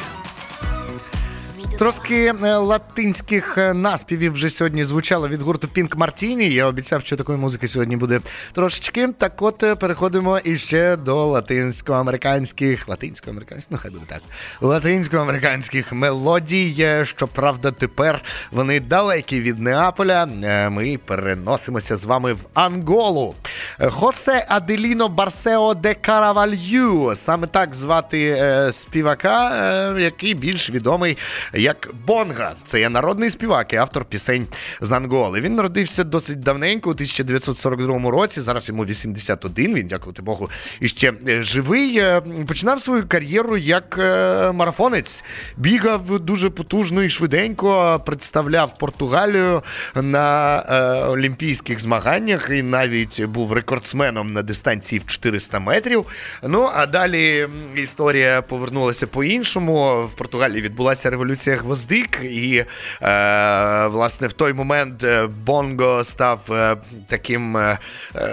Трошки 1.80 2.34
е, 2.44 2.56
латинських 2.56 3.58
е, 3.58 3.74
наспівів 3.74 4.32
вже 4.32 4.50
сьогодні 4.50 4.84
звучало 4.84 5.28
від 5.28 5.42
гурту 5.42 5.68
Pink 5.76 5.96
Martini. 5.96 6.52
Я 6.52 6.66
обіцяв, 6.66 7.02
що 7.02 7.16
такої 7.16 7.38
музики 7.38 7.68
сьогодні 7.68 7.96
буде 7.96 8.20
трошечки. 8.52 9.08
Так 9.18 9.42
от 9.42 9.62
е, 9.62 9.74
переходимо 9.74 10.38
іще 10.38 10.96
до 10.96 11.26
латинсько-американських, 11.26 12.88
латинсько-американських, 12.88 13.66
ну 13.70 13.78
хай 13.82 13.90
буде 13.90 14.04
так. 14.08 14.22
Латинсько-американських 14.60 15.92
мелодій. 15.92 17.04
Щоправда, 17.04 17.70
тепер 17.70 18.20
вони 18.50 18.80
далекі 18.80 19.40
від 19.40 19.58
Неаполя. 19.58 20.26
Ми 20.70 20.98
переносимося 21.04 21.96
з 21.96 22.04
вами 22.04 22.32
в 22.32 22.46
Анголу. 22.54 23.34
Хосе 23.78 24.46
Аделіно 24.48 25.08
Барсео 25.08 25.74
де 25.74 25.94
Каравалью. 25.94 27.12
Саме 27.14 27.46
так 27.46 27.74
звати 27.74 28.38
співака, 28.72 29.98
який 29.98 30.34
більш 30.34 30.70
відомий 30.70 31.18
як 31.70 31.90
Бонга. 32.06 32.52
Це 32.64 32.80
є 32.80 32.88
народний 32.88 33.30
співак 33.30 33.72
і 33.72 33.76
автор 33.76 34.04
пісень 34.04 34.46
з 34.80 34.92
Анголи. 34.92 35.40
Він 35.40 35.54
народився 35.54 36.04
досить 36.04 36.40
давненько, 36.40 36.90
у 36.90 36.92
1942 36.92 38.10
році. 38.10 38.40
Зараз 38.40 38.68
йому 38.68 38.84
81, 38.84 39.74
Він, 39.74 39.86
дякувати 39.86 40.22
Богу, 40.22 40.50
іще 40.80 41.12
е, 41.28 41.42
живий. 41.42 41.98
Е, 41.98 42.22
Починав 42.48 42.80
свою 42.80 43.08
кар'єру 43.08 43.56
як 43.56 43.98
е, 43.98 44.52
марафонець. 44.52 45.24
Бігав 45.56 46.20
дуже 46.20 46.50
потужно 46.50 47.02
і 47.02 47.08
швиденько, 47.08 48.00
представляв 48.06 48.78
Португалію 48.78 49.62
на 49.94 50.62
олімпійських 51.08 51.80
змаганнях 51.80 52.50
і 52.50 52.62
навіть 52.62 53.24
був 53.24 53.52
рекордсменом 53.52 54.32
на 54.32 54.42
дистанції 54.42 54.98
в 54.98 55.06
400 55.06 55.60
метрів. 55.60 56.06
Ну 56.42 56.70
а 56.74 56.86
далі 56.86 57.48
історія 57.76 58.42
повернулася 58.42 59.06
по-іншому. 59.06 60.04
В 60.04 60.16
Португалії 60.16 60.62
відбулася 60.62 61.10
революція 61.10 61.59
гвоздик, 61.60 62.20
і 62.22 62.64
е, 63.02 63.86
власне 63.86 64.26
в 64.26 64.32
той 64.32 64.52
момент 64.52 65.04
е, 65.04 65.26
Бонго 65.26 66.04
став 66.04 66.52
е, 66.52 66.76
таким 67.08 67.56
е, 67.56 67.78
е, 68.14 68.28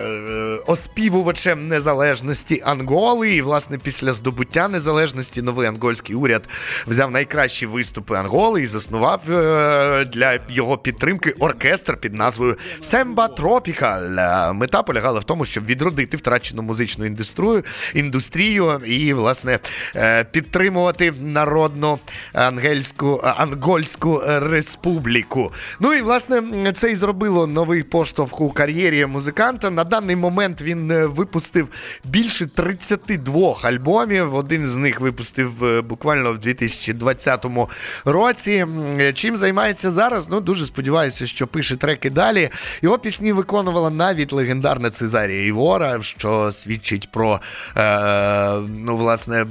оспівувачем 0.67 1.67
незалежності 1.67 2.61
Анголи. 2.65 3.35
І 3.35 3.41
власне 3.41 3.77
після 3.77 4.13
здобуття 4.13 4.67
незалежності 4.67 5.41
новий 5.41 5.67
ангольський 5.67 6.15
уряд 6.15 6.49
взяв 6.87 7.11
найкращі 7.11 7.65
виступи 7.65 8.15
Анголи 8.15 8.61
і 8.61 8.65
заснував 8.65 9.21
е, 9.31 10.05
для 10.05 10.39
його 10.49 10.77
підтримки 10.77 11.31
оркестр 11.39 11.97
під 11.97 12.13
назвою 12.13 12.57
Семба 12.81 13.27
Тропікаль. 13.27 14.17
Е, 14.17 14.53
Мета 14.53 14.83
полягала 14.83 15.19
в 15.19 15.23
тому, 15.23 15.45
щоб 15.45 15.65
відродити 15.65 16.17
втрачену 16.17 16.61
музичну 16.61 17.05
індустрію, 17.05 17.63
індустрію 17.93 18.81
і, 18.85 19.13
власне, 19.13 19.59
підтримувати 20.31 21.13
народну 21.21 21.99
ангельську 22.33 23.06
Ангольську, 23.15 23.67
Ангольську 23.77 24.21
е, 24.27 24.39
республіку. 24.39 25.51
Ну 25.79 25.93
і 25.93 26.01
власне 26.01 26.73
це 26.73 26.91
і 26.91 26.95
зробило 26.95 27.47
новий 27.47 27.83
поштовх 27.83 28.41
у 28.41 28.49
кар'єрі 28.49 29.05
музиканта. 29.05 29.69
На 29.69 29.83
даний 29.83 30.15
момент 30.15 30.61
він 30.61 30.91
е, 30.91 31.05
випустив 31.05 31.67
більше 32.03 32.45
32 32.45 33.57
альбомів. 33.63 34.35
Один 34.35 34.67
з 34.67 34.75
них 34.75 35.01
випустив 35.01 35.65
е, 35.65 35.81
буквально 35.81 36.31
в 36.31 36.39
2020 36.39 37.45
році. 38.05 38.65
Е, 38.99 39.13
Чим 39.13 39.37
займається 39.37 39.91
зараз? 39.91 40.29
Ну 40.29 40.41
дуже 40.41 40.65
сподіваюся, 40.65 41.27
що 41.27 41.47
пише 41.47 41.75
треки 41.75 42.09
далі. 42.09 42.49
Його 42.81 42.99
пісні 42.99 43.31
виконувала 43.31 43.89
навіть 43.89 44.33
легендарна 44.33 44.89
Цезарія 44.89 45.45
Івора, 45.45 46.01
що 46.01 46.51
свідчить 46.51 47.11
про 47.11 47.41
е, 47.77 48.59
ну, 48.69 48.95
власне 48.97 49.45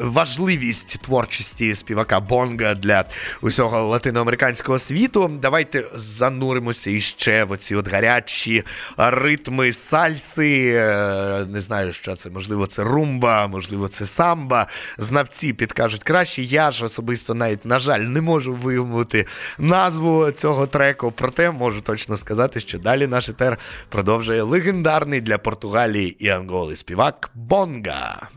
важливість 0.00 1.02
творчості 1.02 1.74
співака 1.74 2.20
Бонга 2.20 2.74
для 2.78 3.04
усього 3.40 3.88
латиноамериканського 3.88 4.78
світу. 4.78 5.30
Давайте 5.42 5.84
зануримося 5.94 6.90
іще 6.90 7.44
в 7.44 7.52
оці 7.52 7.74
от 7.74 7.88
гарячі 7.88 8.64
ритми 8.96 9.72
сальси. 9.72 10.72
Е, 10.76 11.46
Не 11.48 11.60
знаю, 11.60 11.92
що 11.92 12.14
це. 12.14 12.30
Можливо, 12.30 12.66
це 12.66 12.84
румба, 12.84 13.46
можливо, 13.46 13.88
це 13.88 14.06
самба. 14.06 14.66
Знавці 14.98 15.52
підкажуть 15.52 16.02
краще. 16.02 16.42
Я 16.42 16.70
ж 16.70 16.84
особисто 16.84 17.34
навіть, 17.34 17.64
на 17.64 17.78
жаль, 17.78 18.00
не 18.00 18.20
можу 18.20 18.54
вимовити 18.54 19.26
назву 19.58 20.30
цього 20.30 20.66
треку. 20.66 21.12
Проте 21.16 21.50
можу 21.50 21.80
точно 21.80 22.16
сказати, 22.16 22.60
що 22.60 22.78
далі 22.78 23.06
наш 23.06 23.28
етер 23.28 23.58
продовжує 23.88 24.42
легендарний 24.42 25.20
для 25.20 25.38
Португалії 25.38 26.16
і 26.18 26.28
Анголи 26.28 26.76
співак 26.76 27.30
Бонга. 27.34 28.28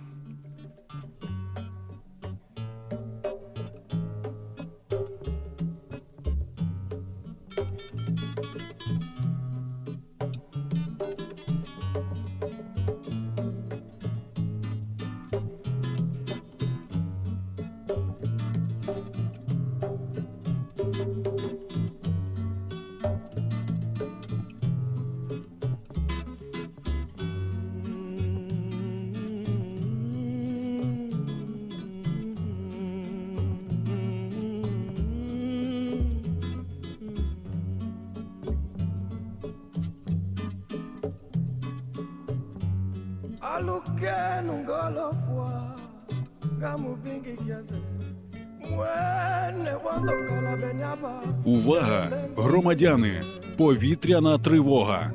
громадяни, 52.81 53.21
повітряна 53.57 54.37
тривога. 54.37 55.11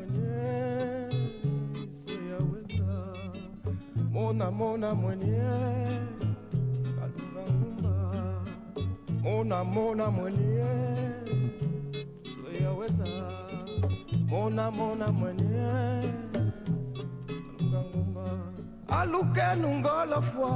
aluke 18.89 19.55
nungolofwa 19.61 20.51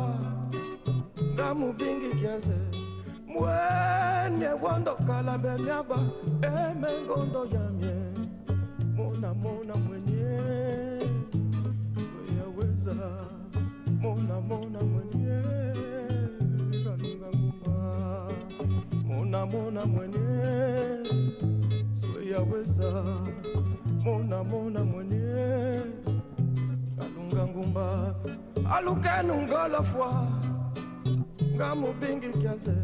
ngamubingi 1.34 2.10
kiaze 2.20 2.79
mwene 3.32 4.48
wandokala 4.62 5.38
benyaba 5.38 5.96
emengondo 6.42 7.42
yamye 7.54 7.94
mona 8.96 9.34
mona 9.34 9.74
mwenye. 9.84 10.30
Yaweza 12.38 12.94
mona 14.02 14.40
mona 14.48 14.80
mwenye. 14.90 15.38
Kalunga 16.84 17.28
ngumba 17.36 17.76
mona 19.08 19.46
mona 19.46 19.86
mwenye. 19.86 20.28
Yaweza 22.32 22.90
mona 24.04 24.44
mona 24.44 24.84
mwenye. 24.84 25.82
Kalunga 26.98 27.46
ngumba. 27.46 28.14
Alukenu 28.76 29.34
ngolofwa 29.42 30.26
ngamubingi 31.54 32.28
kiaze 32.28 32.76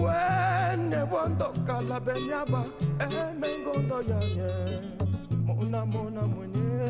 mwene 0.00 0.96
wondokala 1.12 2.00
benyaba 2.00 2.62
emengondo 3.04 3.98
yanye 4.10 4.50
mona 5.46 5.80
mona 5.86 6.22
mwenye 6.22 6.88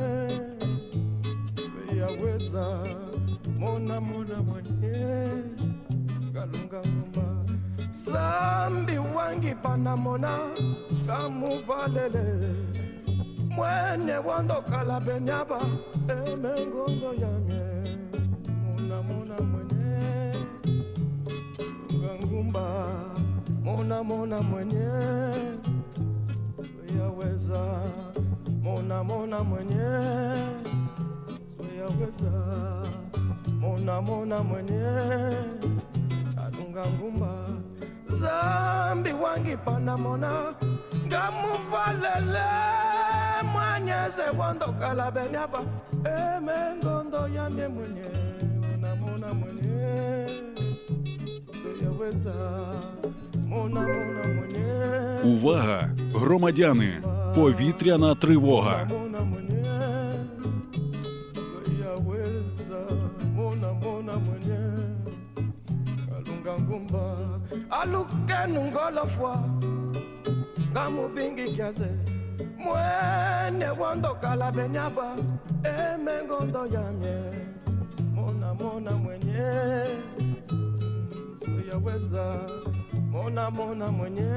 yaweza 2.01 2.64
mona 3.59 4.01
mona 4.01 4.37
mwenye 4.42 4.92
kalunga 6.35 6.81
ngumba 6.88 7.27
sambi 7.92 8.99
wangi 9.16 9.55
panamona 9.62 10.33
kamuvalele 11.07 12.27
mwene 13.57 14.16
wondokala 14.27 15.01
benyaba 15.01 15.61
emengondo 16.09 17.11
yanye 17.23 17.62
mona 18.64 19.03
mona 19.03 19.37
mwenye 19.51 19.58
ngangumba 22.38 22.87
mona 23.64 24.03
mona 24.03 24.40
mwenye. 24.42 24.88
Yaweza 26.98 27.61
mona 28.62 29.05
mona 29.05 29.38
mwenye. 29.44 29.88
Yaweza 31.79 32.33
mona 33.61 34.01
mona 34.01 34.42
mwenye. 34.42 34.87
Adunga 36.46 36.87
ngumba 36.87 37.33
zambi 38.09 39.12
wangi 39.12 39.57
panamona 39.57 40.55
ngamuvalele 41.07 42.48
mwanyeze 43.53 44.22
wandokala 44.38 45.11
benyaba 45.11 45.61
emengondo 46.05 47.29
yamye 47.29 47.68
mona 47.68 47.68
mwenye 47.68 48.09
mona 48.81 48.94
mona 48.96 49.35
mwenye 49.35 50.27
Увага! 55.23 55.89
Громадяни! 56.13 56.93
Повітряна 57.36 58.15
тривога! 58.15 58.88
mona 58.89 59.19
mwenye 59.21 59.63
yaweza 61.84 62.80
mona 63.36 63.73
mona 63.73 64.15
mwenye 64.26 64.60
kalunga 66.10 66.54
ngumba 66.62 67.17
alukenu 67.69 68.62
ngolofwa 68.62 69.43
ngamubingi 70.71 71.43
kiaze 71.43 71.89
mwene 72.63 73.69
wondokala 73.80 74.52
benyaba 74.52 75.15
emengondo 75.63 76.65
yamye 76.76 77.17
mona 78.15 78.54
mona 78.54 78.91
mwenye 78.91 79.43
soyaweza 81.68 82.40
mona 83.11 83.50
mona 83.50 83.88
mwenye. 83.92 84.31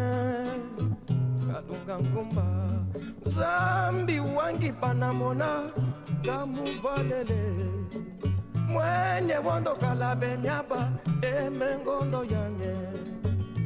Kalunga 1.47 1.99
ngumba. 1.99 2.43
Zambi 3.23 4.19
wangi 4.19 4.71
panamona 4.71 5.71
kamuvalele 6.25 7.41
mwenye 8.67 9.37
wondokala 9.45 10.15
benyaba 10.15 10.91
emengondo 11.21 12.23
yanye. 12.23 12.75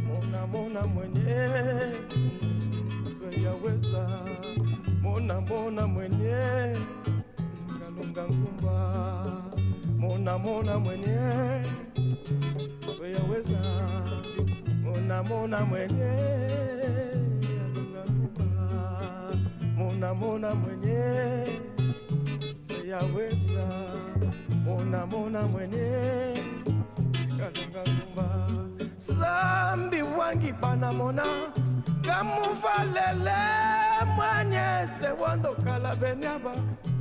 Mona 0.07 0.47
mona 0.47 0.81
mwenye. 0.87 1.37
Soyaweza 3.19 4.07
mona 5.01 5.41
mona 5.41 5.87
mwenye. 5.87 6.75
Kalunga 7.79 8.23
ngumba 8.23 8.75
mona 9.97 10.37
mona 10.37 10.79
mwenye. 10.79 11.17
Soyaweza 12.97 13.59
mona 14.83 15.23
mona 15.23 15.59
mwenye. 15.65 16.11
Mona 19.77 20.13
mona 20.13 20.55
mwenye. 20.55 21.45
Soyaweza 22.67 23.65
mona 24.65 25.05
mona 25.05 25.41
mwenye. 25.41 26.33
Kalunga 27.37 27.81
ngumba 27.91 28.47
sambi 28.97 30.01
wangi 30.01 30.51
banamona 30.61 31.23
kamuvalele 32.01 33.41
mwanyese 34.15 35.07
wandokala 35.21 35.95
benyaba 35.95 36.51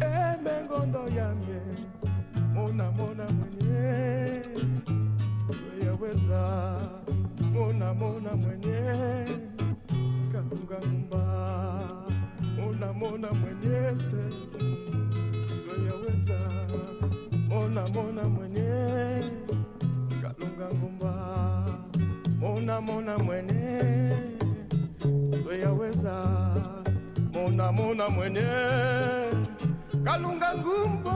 emengondo 0.01 1.09
yamye 1.17 1.61
mona 2.65 2.91
mona 2.93 3.25
mwenye. 3.29 4.43
Weyaweza 5.71 6.81
mona 7.53 7.95
mona 7.95 8.33
mwenye. 8.37 8.81
Kalungangumba 10.33 11.25
mona 12.57 12.93
mona 12.93 13.29
mwenyese 13.33 14.23
zoyaweza 15.63 16.39
mona 17.49 17.85
mona 17.95 18.25
mwenye. 18.29 19.21
Kalunga 20.23 20.69
ngumba 20.75 21.15
mona 22.41 22.81
mona 22.81 23.19
mwene 23.19 24.13
zoyaweza 25.45 26.15
mona 27.35 27.73
mona 27.73 28.09
mwene 28.09 28.45
kalunga 30.05 30.55
ngumba 30.59 31.15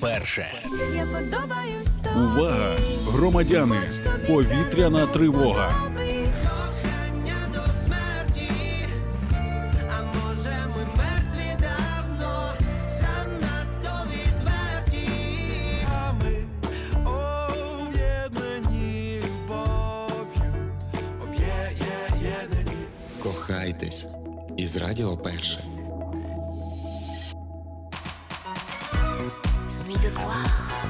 перше. 0.00 0.46
Я 0.96 1.06
подобаюсь. 1.06 1.96
Увага! 2.16 2.76
Громадяни! 3.06 3.80
Повітряна 4.26 5.06
тривога! 5.06 5.89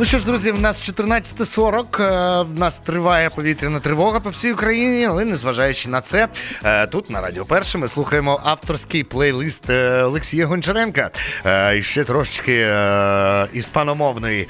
Ну 0.00 0.06
що 0.06 0.18
ж, 0.18 0.24
друзі, 0.24 0.50
в 0.50 0.60
нас 0.60 0.82
14.40, 0.82 2.02
е, 2.02 2.42
В 2.42 2.58
нас 2.58 2.78
триває 2.78 3.30
повітряна 3.30 3.80
тривога 3.80 4.20
по 4.20 4.30
всій 4.30 4.52
Україні, 4.52 5.04
але 5.04 5.24
незважаючи 5.24 5.88
на 5.88 6.00
це, 6.00 6.28
е, 6.64 6.86
тут 6.86 7.10
на 7.10 7.20
Радіо 7.20 7.44
Перше 7.44 7.78
ми 7.78 7.88
слухаємо 7.88 8.40
авторський 8.44 9.04
плейлист 9.04 9.70
е, 9.70 10.02
Олексія 10.02 10.46
Гончаренка. 10.46 11.10
І 11.76 11.82
ще 11.82 12.04
трошечки 12.04 12.76
іспаномовної 13.52 14.48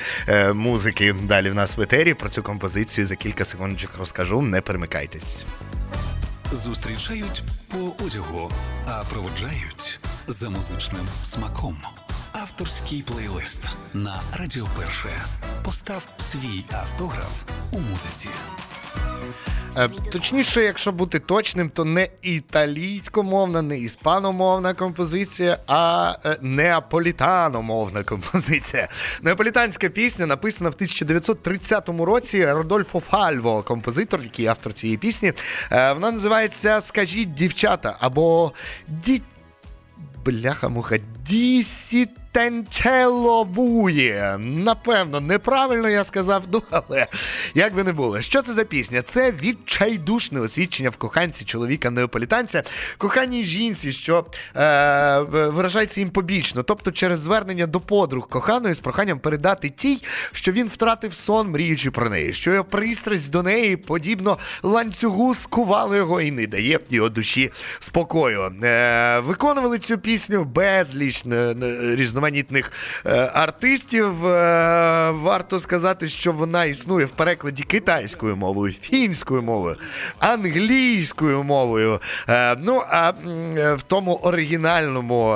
музики 0.55 1.15
далі 1.23 1.51
в 1.51 1.55
нас 1.55 1.77
в 1.77 1.81
етері. 1.81 2.15
Про 2.15 2.31
цю 2.31 2.43
композицію 2.43 3.07
за 3.07 3.17
кілька 3.17 3.45
секундочок 3.45 3.91
розкажу. 3.99 4.43
Не 4.43 4.61
перемикайтесь. 4.61 5.45
Зустрічають 6.53 7.43
по 7.69 8.05
одягу, 8.05 8.51
а 8.87 9.03
проводжають 9.13 10.01
за 10.29 10.51
музичним 10.51 11.07
смаком. 11.25 11.77
Авторський 12.33 13.03
плейлист 13.03 13.61
на 13.95 14.21
Радіо 14.39 14.67
Перше. 14.79 15.09
Постав 15.65 16.09
свій 16.19 16.65
автограф 16.73 17.43
у 17.73 17.77
музиці. 17.81 18.29
Е, 19.77 19.89
Точніше, 20.13 20.63
якщо 20.63 20.93
бути 20.93 21.19
точним, 21.19 21.69
то 21.69 21.85
не 21.85 22.09
італійськомовна, 22.23 23.63
не 23.63 23.79
іспаномовна 23.79 24.75
композиція, 24.75 25.59
а 25.67 26.15
е, 26.25 26.39
неаполітаномовна 26.43 28.03
композиція. 28.03 28.89
Неаполітанська 29.23 29.89
пісня 29.89 30.27
написана 30.27 30.71
в 30.71 30.75
1930 30.75 31.89
році 31.89 32.47
Родольфо 32.47 33.01
Фальво, 33.01 33.63
композитор, 33.63 34.23
який 34.23 34.47
автор 34.47 34.73
цієї 34.73 34.99
пісні. 34.99 35.33
Е, 35.73 35.93
Вона 35.93 36.11
називається 36.13 36.81
Скажіть 36.81 37.35
дівчата 37.35 37.97
або 38.01 38.53
Ді. 38.89 39.23
Бляха-муха, 40.25 40.99
дісітенчеловує. 42.35 44.39
Напевно, 44.39 45.21
неправильно 45.21 45.89
я 45.89 46.05
сказав, 46.05 46.43
ну 46.53 46.63
але 46.71 47.07
як 47.55 47.75
би 47.75 47.85
не 47.85 47.93
було. 47.93 48.21
Що 48.21 48.43
це 48.43 48.53
за 48.53 48.65
пісня? 48.65 49.03
Це 49.03 49.33
відчайдушне 49.33 50.41
освідчення 50.41 50.91
в 50.91 50.97
коханці 50.97 51.45
чоловіка 51.45 51.91
неаполітанця, 51.91 52.63
коханій 52.99 53.45
жінці, 53.45 53.93
що 53.93 54.27
е, 54.57 55.21
виражається 55.31 56.01
їм 56.01 56.11
побічно, 56.11 56.63
тобто 56.63 56.93
через 56.93 57.21
звернення 57.21 57.67
до 57.67 57.81
подруг 57.81 58.29
коханої 58.29 58.75
з 58.75 58.81
проханням 58.81 59.19
передати 59.19 59.69
тій, 59.69 60.03
що 60.33 60.53
він 60.53 60.69
втратив 60.69 61.15
сон, 61.15 61.51
мріючи 61.51 61.91
про 61.91 62.11
неї, 62.11 62.33
що 62.33 62.53
його 62.53 62.65
пристрасть 62.65 63.31
до 63.31 63.43
неї, 63.43 63.77
подібно 63.77 64.39
ланцюгу, 64.63 65.35
скувала 65.35 65.97
його 65.97 66.21
і 66.21 66.31
не 66.31 66.47
дає 66.47 66.79
його 66.91 67.09
душі 67.09 67.51
спокою. 67.81 68.53
Е, 68.63 69.21
виконували 69.21 69.79
цю 69.79 69.99
пісню 69.99 70.45
безліч 70.45 71.25
е, 71.27 71.55
різноманітних 72.21 72.73
е, 73.07 73.31
артистів. 73.35 74.27
Е, 74.27 75.11
варто 75.11 75.59
сказати, 75.59 76.09
що 76.09 76.33
вона 76.33 76.65
існує 76.65 77.07
в 77.07 77.11
перекладі 77.11 77.63
китайською 77.63 78.37
мовою, 78.37 78.73
фінською 78.73 79.43
мовою, 79.43 79.77
англійською 80.19 81.43
мовою. 81.43 82.01
Е, 82.29 82.57
ну 82.57 82.83
а 82.91 83.11
в 83.75 83.83
тому 83.87 84.15
оригінальному 84.15 85.31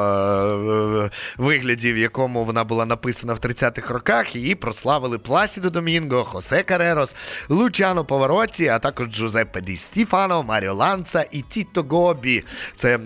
вигляді, 1.37 1.93
в 1.93 1.99
якому 1.99 2.45
вона 2.45 2.65
була 2.65 2.87
написана 2.87 3.33
в 3.33 3.39
30-х 3.39 3.95
роках, 3.95 4.37
її 4.37 4.55
прославили 4.55 5.19
Пласідо 5.19 5.71
Домінго, 5.71 6.25
Хосе 6.25 6.63
Карерос, 6.63 7.17
Лучано 7.49 8.05
Поворотті, 8.05 8.69
а 8.69 8.79
також 8.79 9.07
Джузеппе 9.07 9.61
Ді 9.61 9.77
Стіфано, 9.77 10.43
Маріо 10.43 10.75
Ланца 10.75 11.27
і 11.31 11.43
Тіто 11.43 11.83
Гобі. 11.83 12.45
Це, 12.77 12.99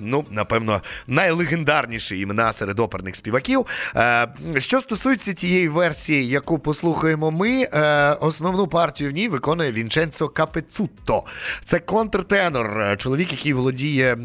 ну, 0.00 0.24
напевно, 0.30 0.82
найлегендарніші 1.06 2.20
імена 2.20 2.52
серед 2.52 2.80
оперних 2.80 3.16
співаків. 3.18 3.66
Е, 3.96 4.28
що 4.58 4.80
стосується 4.80 5.32
тієї 5.32 5.68
версії, 5.68 6.28
яку 6.28 6.58
послухаємо 6.58 7.30
ми, 7.30 7.62
е, 7.62 8.12
основну 8.20 8.66
партію 8.66 9.10
в 9.10 9.12
ній 9.12 9.28
виконує 9.28 9.72
Вінченцо 9.72 10.28
Капецутто. 10.28 11.24
Це 11.64 11.78
контртенор, 11.78 12.80
е, 12.80 12.96
чоловік, 12.96 13.32
який 13.32 13.52
володіє. 13.52 14.16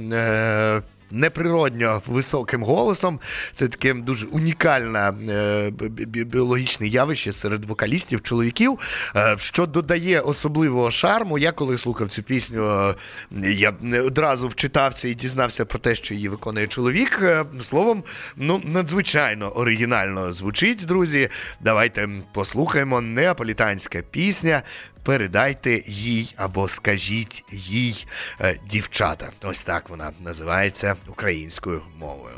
Неприродньо 1.13 2.01
високим 2.07 2.63
голосом. 2.63 3.19
Це 3.53 3.67
таке 3.67 3.93
дуже 3.93 4.27
унікальне 4.27 5.13
е, 5.29 5.69
бі- 5.71 6.05
бі- 6.05 6.23
біологічне 6.23 6.87
явище 6.87 7.33
серед 7.33 7.65
вокалістів, 7.65 8.21
чоловіків, 8.21 8.79
е, 9.15 9.35
що 9.39 9.65
додає 9.65 10.21
особливого 10.21 10.91
шарму. 10.91 11.37
Я 11.37 11.51
коли 11.51 11.77
слухав 11.77 12.09
цю 12.09 12.23
пісню, 12.23 12.95
е, 13.43 13.51
я 13.51 13.73
не 13.81 14.01
одразу 14.01 14.47
вчитався 14.47 15.07
і 15.07 15.13
дізнався 15.13 15.65
про 15.65 15.79
те, 15.79 15.95
що 15.95 16.13
її 16.13 16.29
виконує 16.29 16.67
чоловік. 16.67 17.21
Словом, 17.61 18.03
ну 18.37 18.61
надзвичайно 18.65 19.49
оригінально 19.49 20.33
звучить, 20.33 20.85
друзі. 20.85 21.29
Давайте 21.61 22.09
послухаємо 22.33 23.01
неаполітанська 23.01 24.01
пісня. 24.11 24.61
Передайте 25.03 25.83
їй 25.85 26.33
або 26.37 26.67
скажіть 26.67 27.45
їй 27.51 28.07
е, 28.41 28.59
дівчата. 28.69 29.31
Ось 29.43 29.63
так 29.63 29.89
вона 29.89 30.11
називається 30.23 30.95
українською 31.07 31.81
мовою. 31.99 32.35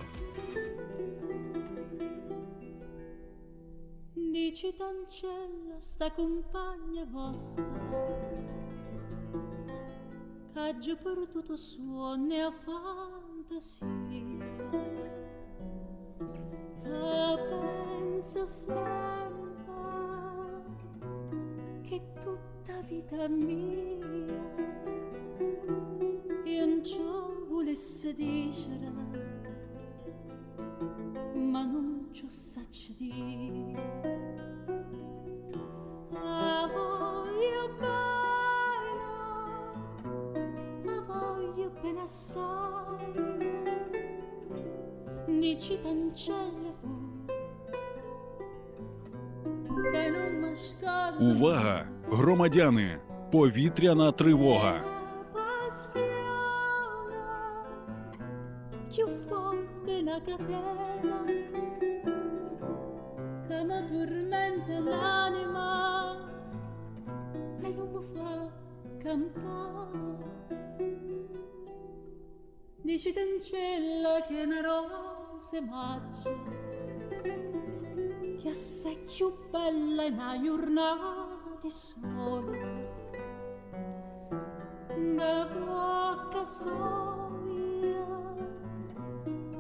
Dici 4.56 4.72
t'ancella 4.80 5.78
sta 5.82 6.08
compagna 6.10 7.04
vostra 7.16 7.66
Che 10.54 10.66
giù 10.82 10.96
per 11.04 11.18
tutto 11.34 11.56
suone 11.58 12.38
a 12.50 12.52
fantasia 12.66 13.86
Che 16.84 17.38
pensa 17.50 18.46
sempre 18.46 19.06
Che 21.88 21.98
tutta 22.65 22.81
vita 22.83 23.29
mia 23.29 24.39
Io 26.45 26.67
non 26.67 26.83
ciò 26.85 27.33
volesse 27.49 28.13
dicere 28.13 28.91
ma 31.51 31.65
non 31.65 32.09
ci 32.13 32.29
saccio 32.29 32.93
dire. 32.97 33.75
A 36.13 36.71
voglio 36.73 37.75
bene, 37.79 39.03
a 40.87 41.01
voglio 41.03 41.71
bene 41.83 42.01
assai, 42.03 43.13
dici 45.27 45.79
cancella 45.81 46.73
fu, 46.81 47.25
che 49.91 50.11
non 50.11 50.33
mi 50.39 50.55
scordo 50.55 51.25
Увага! 51.25 51.94
Громадяни! 52.12 53.00
Повітряна 53.32 54.12
тривога! 54.12 54.74
e. 54.74 54.96
Dici 72.84 73.12
d'ancella 73.12 74.22
che 74.28 74.42
è 74.42 74.46
una 74.46 74.62
rosa 74.62 75.62
maggia 75.62 76.30
che 78.42 78.50
assai 78.50 78.98
più 79.06 79.34
bella 79.50 80.04
in 80.04 80.14
una 80.14 80.42
giornata 80.42 81.35
di 81.62 81.70
sole 81.70 82.94
da 85.18 85.48
bocca 85.48 86.44
soia 86.46 88.06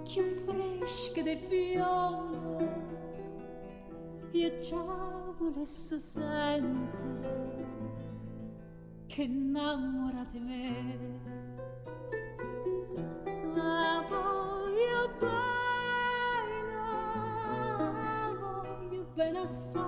più 0.04 0.24
fresca 0.46 1.22
di 1.22 1.36
viola 1.50 2.36
io 4.32 4.56
già 4.58 5.34
volessi 5.38 5.98
sentire 5.98 7.66
che 9.08 9.24
innamora 9.24 10.26
di 10.30 10.40
me. 10.40 11.00
La 13.54 14.06
voglio 14.10 15.10
bene 15.20 16.64
la 16.74 18.36
voglio 18.38 19.06
bene 19.14 19.40
assai 19.40 19.85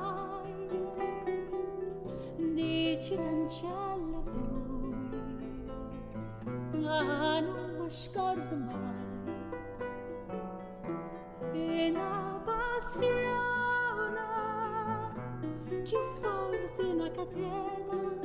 t'ancella 3.48 4.22
fuori 4.26 4.76
ma 6.82 7.40
non 7.40 7.78
mi 7.80 7.90
scordo 7.90 8.56
mai. 8.58 8.76
E 11.54 11.90
una 11.90 12.42
passione. 12.44 13.16
Più 15.84 15.98
forte 16.20 16.84
una 16.84 17.10
catena. 17.12 18.16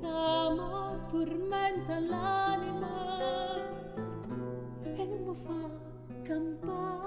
Che 0.00 0.06
mi 0.54 1.06
tormenta 1.08 1.98
l'anima. 1.98 3.56
E 4.82 5.04
non 5.04 5.22
mi 5.24 5.34
fa 5.34 5.70
campare. 6.22 7.06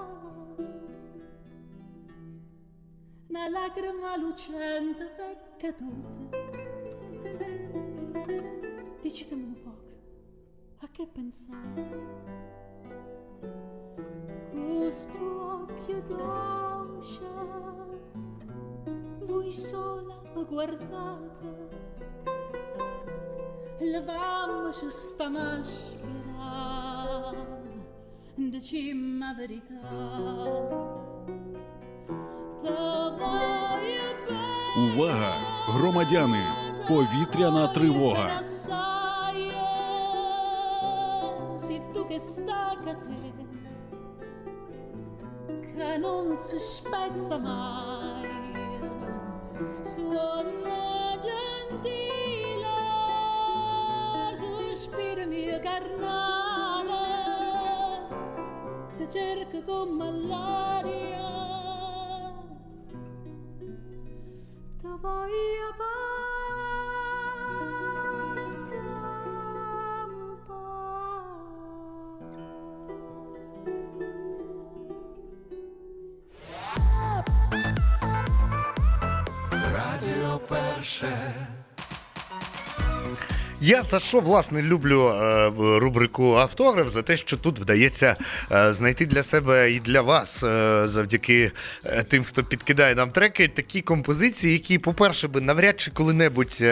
Una 3.29 3.47
lacrima 3.49 4.17
lucente 4.17 5.05
vecchia 5.17 5.40
tutta 5.60 6.38
dicitemi 9.00 9.44
un 9.44 9.60
po' 9.62 9.76
a 10.78 10.88
che 10.90 11.06
pensate 11.06 11.88
questo 14.50 15.62
occhio 15.62 16.00
dolce 16.02 17.24
voi 19.26 19.52
sola 19.52 20.22
mi 20.34 20.44
guardate 20.44 21.68
levammoci 23.78 24.88
sta 24.88 25.28
maschera 25.28 26.14
dicimmi 28.34 29.18
la 29.18 29.34
verità 29.34 31.04
Та 32.62 33.10
voglio 33.18 34.08
bene 34.26 34.56
Увага! 34.76 35.49
Громадяни! 35.67 36.43
Повітряна 36.87 37.67
тривога! 37.67 38.41
Se 41.57 41.79
tu 41.93 42.01
che 42.09 42.19
voi 65.01 65.31
abbandonare. 65.69 66.10
Я 83.63 83.83
за 83.83 83.99
що 83.99 84.19
власне 84.19 84.61
люблю 84.61 85.07
е, 85.09 85.51
рубрику 85.57 86.33
автограф 86.33 86.89
за 86.89 87.01
те, 87.01 87.17
що 87.17 87.37
тут 87.37 87.59
вдається 87.59 88.15
е, 88.51 88.73
знайти 88.73 89.05
для 89.05 89.23
себе 89.23 89.71
і 89.71 89.79
для 89.79 90.01
вас, 90.01 90.43
е, 90.43 90.81
завдяки 90.87 91.51
тим, 92.07 92.23
хто 92.23 92.43
підкидає 92.43 92.95
нам 92.95 93.11
треки, 93.11 93.47
такі 93.47 93.81
композиції, 93.81 94.53
які, 94.53 94.77
по-перше, 94.77 95.27
би 95.27 95.41
навряд 95.41 95.81
чи 95.81 95.91
коли-небудь. 95.91 96.63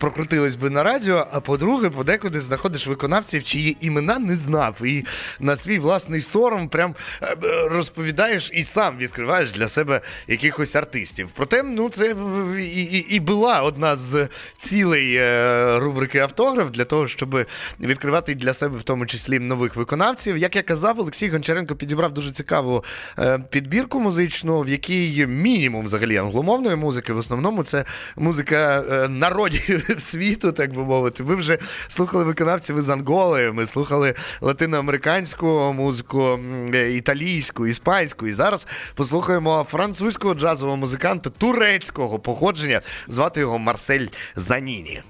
Прокрутились 0.00 0.56
би 0.56 0.70
на 0.70 0.82
радіо, 0.82 1.26
а 1.32 1.40
по-друге, 1.40 1.90
подекуди 1.90 2.40
знаходиш 2.40 2.86
виконавців, 2.86 3.44
чиї 3.44 3.76
імена 3.80 4.18
не 4.18 4.36
знав. 4.36 4.82
І 4.84 5.04
на 5.40 5.56
свій 5.56 5.78
власний 5.78 6.20
сором 6.20 6.68
прям 6.68 6.94
е, 7.22 7.36
розповідаєш 7.70 8.50
і 8.54 8.62
сам 8.62 8.98
відкриваєш 8.98 9.52
для 9.52 9.68
себе 9.68 10.00
якихось 10.28 10.76
артистів. 10.76 11.28
Проте, 11.34 11.62
ну, 11.62 11.88
це 11.88 12.14
і, 12.58 12.82
і, 12.82 13.14
і 13.14 13.20
була 13.20 13.60
одна 13.60 13.96
з 13.96 14.28
цілей 14.58 15.14
е, 15.16 15.78
рубрики 15.78 16.18
автограф 16.18 16.70
для 16.70 16.84
того, 16.84 17.08
щоб 17.08 17.46
відкривати 17.80 18.34
для 18.34 18.54
себе 18.54 18.78
в 18.78 18.82
тому 18.82 19.06
числі 19.06 19.38
нових 19.38 19.76
виконавців. 19.76 20.36
Як 20.36 20.56
я 20.56 20.62
казав, 20.62 21.00
Олексій 21.00 21.28
Гончаренко 21.28 21.76
підібрав 21.76 22.14
дуже 22.14 22.30
цікаву 22.30 22.84
е, 23.18 23.38
підбірку 23.50 24.00
музичну, 24.00 24.60
в 24.60 24.68
якій 24.68 25.26
мінімум 25.26 25.84
взагалі 25.84 26.16
англомовної 26.16 26.76
музики. 26.76 27.12
В 27.12 27.18
основному 27.18 27.64
це 27.64 27.84
музика 28.16 28.84
народів 29.10 29.89
світу, 29.98 30.52
так 30.52 30.74
би 30.74 30.84
мовити. 30.84 31.22
Ми 31.22 31.34
вже 31.34 31.58
слухали 31.88 32.24
виконавців 32.24 32.78
із 32.78 32.88
Анголи, 32.88 33.52
ми 33.52 33.66
слухали 33.66 34.14
латиноамериканську 34.40 35.46
музику, 35.76 36.38
італійську, 36.74 37.66
іспанську. 37.66 38.26
І 38.26 38.32
зараз 38.32 38.66
послухаємо 38.94 39.66
французького 39.70 40.34
джазового 40.34 40.76
музиканта 40.76 41.30
турецького 41.30 42.18
походження. 42.18 42.80
Звати 43.08 43.40
його 43.40 43.58
Марсель 43.58 44.06
Заніні. 44.36 45.02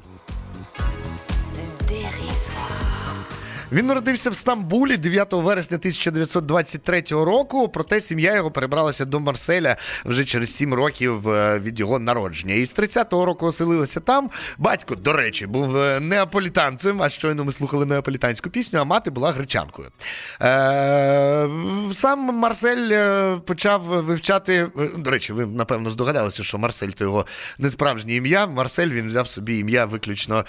Він 3.72 3.86
народився 3.86 4.30
в 4.30 4.34
Стамбулі 4.34 4.96
9 4.96 5.32
вересня 5.32 5.76
1923 5.76 7.02
року. 7.10 7.68
Проте 7.68 8.00
сім'я 8.00 8.34
його 8.34 8.50
перебралася 8.50 9.04
до 9.04 9.20
Марселя 9.20 9.76
вже 10.04 10.24
через 10.24 10.54
7 10.54 10.74
років 10.74 11.28
е, 11.28 11.58
від 11.58 11.80
його 11.80 11.98
народження. 11.98 12.54
І 12.54 12.66
з 12.66 12.76
30-го 12.76 13.24
року 13.24 13.46
оселилася 13.46 14.00
там. 14.00 14.30
Батько, 14.58 14.94
до 14.94 15.12
речі, 15.12 15.46
був 15.46 15.76
е, 15.76 16.00
неаполітанцем. 16.00 17.02
А 17.02 17.08
щойно 17.08 17.44
ми 17.44 17.52
слухали 17.52 17.86
неаполітанську 17.86 18.50
пісню, 18.50 18.80
а 18.80 18.84
мати 18.84 19.10
була 19.10 19.32
гречанкою. 19.32 19.88
Е, 20.42 21.48
сам 21.92 22.18
Марсель 22.18 22.90
почав 23.46 23.82
вивчати. 23.82 24.68
До 24.96 25.10
речі, 25.10 25.32
ви 25.32 25.46
напевно 25.46 25.90
здогадалися, 25.90 26.42
що 26.42 26.58
Марсель 26.58 26.88
то 26.88 27.04
його 27.04 27.26
не 27.58 27.70
справжнє 27.70 28.14
ім'я. 28.14 28.46
Марсель 28.46 28.88
він 28.88 29.06
взяв 29.06 29.26
собі 29.26 29.58
ім'я 29.58 29.84
виключно 29.84 30.44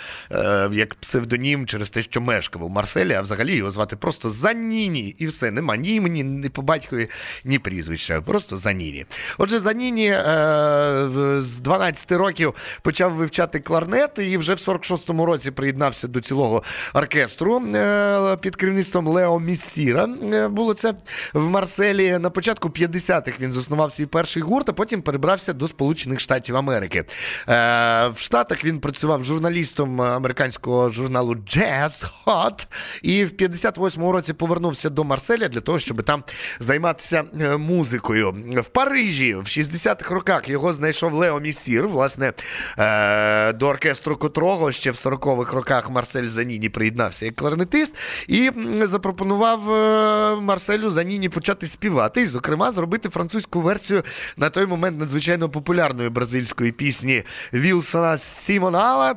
як 0.72 0.96
псевдонім 0.96 1.66
через 1.66 1.90
те, 1.90 2.02
що 2.02 2.22
мешкав 2.22 2.64
у 2.64 2.70
Марселі, 2.70 3.11
а 3.14 3.22
взагалі 3.22 3.55
його 3.55 3.72
звати 3.72 3.95
просто 3.95 4.30
Заніні. 4.32 5.16
І 5.20 5.28
все, 5.28 5.51
нема 5.51 5.78
ні 5.78 5.95
імені, 5.95 6.24
ні 6.24 6.49
по 6.49 6.62
батькові, 6.62 7.07
ні 7.45 7.59
прізвища. 7.59 8.22
Просто 8.22 8.57
Заніні. 8.57 9.05
Отже, 9.38 9.59
Заніні 9.59 10.07
е, 10.07 11.07
з 11.39 11.59
12 11.59 12.12
років 12.12 12.53
почав 12.82 13.14
вивчати 13.14 13.59
кларнет 13.59 14.20
і 14.20 14.38
вже 14.38 14.53
в 14.53 14.57
46-му 14.57 15.26
році 15.26 15.51
приєднався 15.51 16.07
до 16.07 16.22
цілого 16.22 16.64
оркестру 16.93 17.62
е, 17.76 18.38
під 18.38 18.55
керівництвом 18.55 19.07
Лео 19.07 19.39
Міссіра. 19.39 20.07
Е, 20.34 20.47
Було 20.47 20.74
це 20.74 20.93
в 21.34 21.49
Марселі. 21.49 22.18
На 22.20 22.30
початку 22.30 22.70
50-х 22.70 23.39
він 23.39 23.51
заснував 23.51 23.91
свій 23.91 24.05
перший 24.05 24.43
гурт, 24.43 24.70
а 24.70 24.74
потім 24.74 25.01
перебрався 25.01 25.53
до 25.53 25.68
Сполучених 25.68 26.20
Штатів 26.20 26.55
Америки. 26.55 27.03
Е, 27.49 28.07
В 28.07 28.18
Штатах 28.18 28.66
він 28.66 28.80
працював 28.80 29.24
журналістом 29.24 30.01
американського 30.01 30.89
журналу 30.89 31.36
Jazz 31.36 32.12
Hot 32.26 32.68
І 33.02 33.26
в 33.26 33.32
58-му 33.32 34.12
році 34.12 34.34
повернувся 34.34 34.89
до 34.89 35.04
Марселя 35.04 35.47
для 35.47 35.60
того, 35.60 35.80
щоб 35.80 36.04
там 36.04 36.24
займатися 36.60 37.24
е, 37.41 37.58
музикою. 37.58 38.36
В 38.58 38.68
Парижі 38.68 39.36
в 39.36 39.43
60-х 39.43 40.16
роках 40.16 40.49
його 40.49 40.74
знайшов 40.74 41.14
Лео 41.14 41.39
Місір, 41.39 41.88
власне, 41.88 42.34
е, 42.78 43.54
до 43.54 43.68
оркестру 43.68 44.18
котрого 44.18 44.72
ще 44.72 44.91
в 44.91 44.95
40-х 44.95 45.54
роках 45.54 45.89
Марсель 45.89 46.28
Заніні 46.28 46.70
приєднався 46.70 47.26
як 47.26 47.36
кларнетист 47.36 47.95
і 48.28 48.52
запропонував 48.84 49.72
е, 49.72 50.36
Марселю 50.41 50.89
Заніні 50.89 51.30
почати 51.30 51.68
співати, 51.68 52.22
і, 52.22 52.26
зокрема, 52.26 52.72
зробити 52.72 53.10
французьку 53.10 53.62
версію 53.62 54.04
на 54.38 54.49
той 54.49 54.66
момент 54.66 54.99
надзвичайно 54.99 55.49
популярної 55.49 56.10
бразильської 56.10 56.72
пісні 56.72 57.24
Вілсона 57.54 58.18
Сімонала 58.18 59.16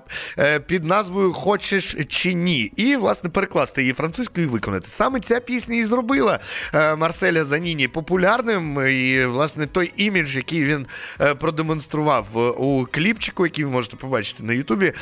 під 0.66 0.84
назвою 0.84 1.32
Хочеш 1.32 1.96
чи 2.08 2.34
ні. 2.34 2.72
І, 2.76 2.96
власне, 2.96 3.30
перекласти 3.30 3.73
її 3.80 3.92
французькою 3.92 4.46
і 4.46 4.50
виконати. 4.50 4.88
Саме 4.88 5.20
ця 5.20 5.40
пісня 5.40 5.76
і 5.76 5.84
зробила 5.84 6.40
е, 6.74 6.94
Марселя 6.94 7.44
Заніні 7.44 7.88
популярним. 7.88 8.88
І, 8.88 9.24
власне, 9.24 9.66
той 9.66 9.92
імідж, 9.96 10.36
який 10.36 10.64
він 10.64 10.86
е, 11.20 11.34
продемонстрував 11.34 12.26
е, 12.36 12.38
у 12.40 12.86
кліпчику, 12.86 13.46
який 13.46 13.64
ви 13.64 13.70
можете 13.70 13.96
побачити 13.96 14.42
на 14.42 14.52
Ютубі, 14.52 14.92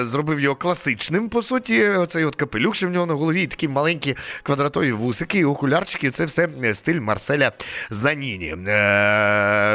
зробив 0.00 0.40
його 0.40 0.56
класичним, 0.56 1.28
по 1.28 1.42
суті. 1.42 1.88
Оцей 1.88 2.24
от 2.24 2.34
капелюх, 2.34 2.74
що 2.74 2.88
в 2.88 2.90
нього 2.90 3.06
на 3.06 3.14
голові, 3.14 3.42
і 3.42 3.46
такі 3.46 3.68
маленькі 3.68 4.16
квадратові 4.42 4.92
вусики, 4.92 5.44
окулярчики. 5.44 6.10
Це 6.10 6.24
все 6.24 6.48
стиль 6.72 7.00
Марселя 7.00 7.52
Заніні. 7.90 8.56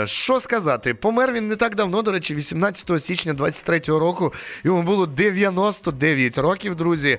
Що 0.06 0.40
сказати? 0.40 0.94
Помер 0.94 1.34
він 1.34 1.48
не 1.48 1.56
так 1.56 1.76
давно, 1.76 2.02
до 2.02 2.12
речі, 2.12 2.36
18 2.36 3.04
січня 3.04 3.34
23-го 3.34 4.00
року. 4.00 4.34
Йому 4.64 4.84
було 4.84 5.06
99 5.06 6.38
років, 6.38 6.76
друзі. 6.76 7.18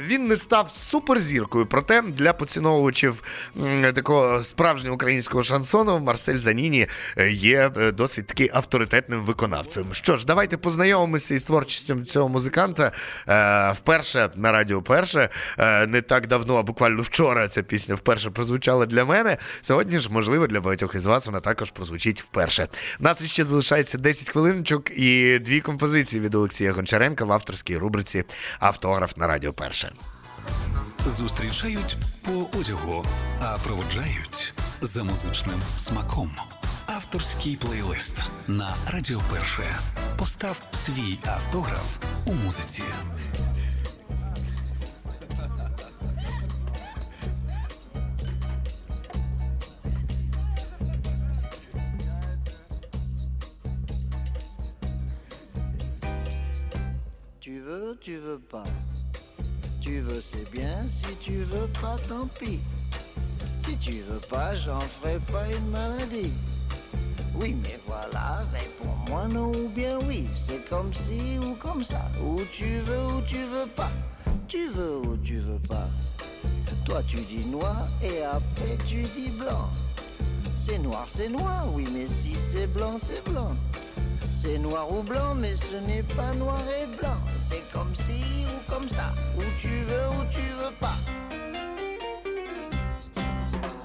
Він 0.00 0.26
не 0.26 0.36
став 0.48 0.70
суперзіркою, 0.70 1.66
проте 1.66 2.02
для 2.02 2.32
поціновувачів 2.32 3.22
такого 3.94 4.42
справжнього 4.42 4.94
українського 4.94 5.42
шансону 5.42 5.98
Марсель 5.98 6.38
Заніні 6.38 6.86
е, 7.16 7.30
є 7.30 7.70
е, 7.76 7.92
досить 7.92 8.26
таки 8.26 8.50
авторитетним 8.52 9.20
виконавцем. 9.22 9.84
Що 9.92 10.16
ж, 10.16 10.26
давайте 10.26 10.56
познайомимося 10.56 11.34
із 11.34 11.42
творчістю 11.42 12.04
цього 12.04 12.28
музиканта. 12.28 12.92
Е, 13.28 13.72
вперше 13.72 14.30
на 14.34 14.52
радіо 14.52 14.82
перше. 14.82 15.28
Не 15.88 16.02
так 16.02 16.26
давно, 16.26 16.56
а 16.56 16.62
буквально 16.62 17.02
вчора 17.02 17.48
ця 17.48 17.62
пісня 17.62 17.94
вперше 17.94 18.30
прозвучала 18.30 18.86
для 18.86 19.04
мене. 19.04 19.36
Сьогодні 19.60 19.98
ж, 19.98 20.12
можливо, 20.12 20.46
для 20.46 20.60
багатьох 20.60 20.94
із 20.94 21.06
вас 21.06 21.26
вона 21.26 21.40
також 21.40 21.70
прозвучить 21.70 22.22
вперше. 22.22 22.68
У 23.00 23.02
нас 23.02 23.24
ще 23.24 23.44
залишається 23.44 23.98
10 23.98 24.30
хвилиночок 24.30 24.90
і 24.90 25.38
дві 25.38 25.60
композиції 25.60 26.22
від 26.22 26.34
Олексія 26.34 26.72
Гончаренка 26.72 27.24
в 27.24 27.32
авторській 27.32 27.76
рубриці 27.76 28.24
Автограф 28.60 29.16
на 29.16 29.26
радіо 29.26 29.52
перше. 29.52 29.92
Зустрічають 31.06 31.96
по 32.22 32.58
одягу, 32.58 33.04
а 33.40 33.56
проводжають 33.58 34.54
за 34.82 35.04
музичним 35.04 35.60
смаком. 35.76 36.30
Авторський 36.86 37.56
плейлист 37.56 38.22
на 38.48 38.74
Радіо 38.86 39.20
Перше. 39.30 39.62
Постав 40.18 40.62
свій 40.72 41.18
автограф 41.26 41.98
у 42.26 42.32
музиці. 42.32 42.82
Tu 57.40 57.60
veux, 57.60 57.96
tu 58.04 58.14
veux 58.18 58.40
pas. 58.52 58.66
Tu 59.80 60.00
veux, 60.00 60.22
c'est 60.22 60.50
bien. 60.50 60.84
Si 60.88 61.14
tu 61.20 61.42
veux 61.44 61.68
pas, 61.80 61.96
tant 62.08 62.26
pis. 62.38 62.60
Si 63.64 63.76
tu 63.78 64.02
veux 64.02 64.20
pas, 64.28 64.54
j'en 64.54 64.80
ferai 64.80 65.18
pas 65.32 65.46
une 65.50 65.70
maladie. 65.70 66.32
Oui, 67.40 67.56
mais 67.62 67.78
voilà, 67.86 68.44
réponds-moi 68.52 69.28
non 69.28 69.52
ou 69.52 69.68
bien 69.68 69.98
oui. 70.06 70.26
C'est 70.34 70.68
comme 70.68 70.92
si 70.92 71.38
ou 71.38 71.54
comme 71.54 71.84
ça. 71.84 72.10
Ou 72.24 72.40
tu 72.52 72.80
veux 72.80 73.04
ou 73.06 73.20
tu 73.22 73.38
veux 73.38 73.68
pas. 73.76 73.90
Tu 74.48 74.68
veux 74.68 74.98
ou 74.98 75.16
tu 75.18 75.38
veux 75.38 75.60
pas. 75.68 75.88
Toi, 76.84 77.02
tu 77.06 77.18
dis 77.18 77.46
noir 77.46 77.86
et 78.02 78.22
après 78.22 78.76
tu 78.86 79.02
dis 79.02 79.30
blanc. 79.30 79.68
C'est 80.56 80.78
noir, 80.78 81.06
c'est 81.08 81.28
noir, 81.28 81.66
oui, 81.72 81.84
mais 81.94 82.06
si 82.06 82.34
c'est 82.34 82.66
blanc, 82.66 82.96
c'est 83.00 83.24
blanc. 83.30 83.54
C'est 84.34 84.58
noir 84.58 84.90
ou 84.92 85.02
blanc, 85.02 85.34
mais 85.34 85.54
ce 85.56 85.76
n'est 85.86 86.02
pas 86.02 86.32
noir 86.34 86.62
et 86.68 86.86
blanc. 86.96 87.16
C'est 87.48 87.62
comme 87.72 87.94
si 87.94 88.44
comme 88.78 88.88
ça. 88.88 89.12
Ou 89.36 89.42
tu 89.60 89.68
veux 89.68 90.08
ou 90.10 90.24
tu 90.30 90.42
veux 90.60 90.74
pas. 90.80 90.98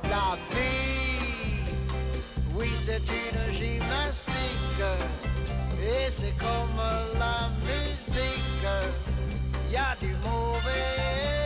La 0.03 0.37
vie, 0.51 1.73
oui, 2.55 2.69
c'est 2.85 3.01
une 3.01 3.53
gymnastique. 3.53 4.83
Et 5.81 6.09
c'est 6.09 6.35
comme 6.37 6.81
la 7.17 7.49
musique. 7.65 8.67
Y 9.71 9.77
a 9.77 9.95
du 9.99 10.13
mauvais 10.23 11.42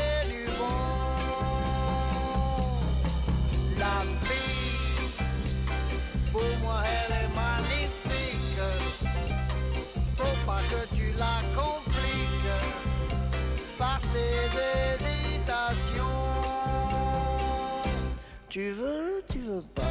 Tu 18.57 18.71
veux, 18.71 19.23
tu 19.31 19.37
veux 19.37 19.61
pas. 19.75 19.83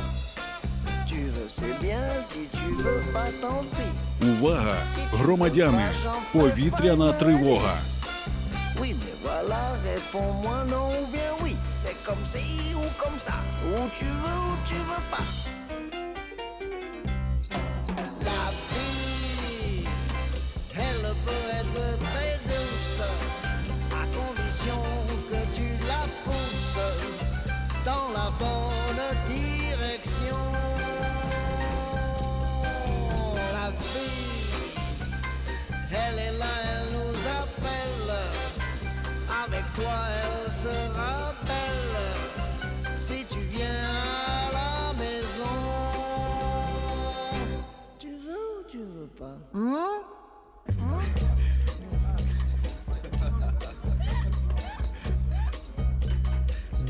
Tu 1.06 1.14
veux, 1.14 1.48
c'est 1.48 1.78
bien. 1.80 2.00
Si 2.20 2.48
tu 2.50 2.74
veux 2.82 3.00
pas, 3.12 3.26
tant 3.40 3.62
pis. 3.76 4.26
Увага! 4.26 4.76
Громадяни! 5.12 5.86
Повітряна 6.32 7.12
тривога! 7.12 7.76
Oui, 8.80 8.96
mais 9.00 9.14
voilà, 9.22 9.62
réponds-moi 9.84 10.58
non 10.72 10.88
ou 11.00 11.06
bien 11.14 11.30
oui. 11.44 11.54
C'est 11.70 11.98
comme 12.06 12.24
si 12.32 12.74
ou 12.74 12.86
comme 13.02 13.18
ça. 13.26 13.36
Ou 13.68 13.88
tu 13.98 14.04
veux 14.22 14.40
ou 14.50 14.56
tu 14.68 14.74
veux 14.88 15.04
pas. 15.12 15.26
Toi, 39.76 40.05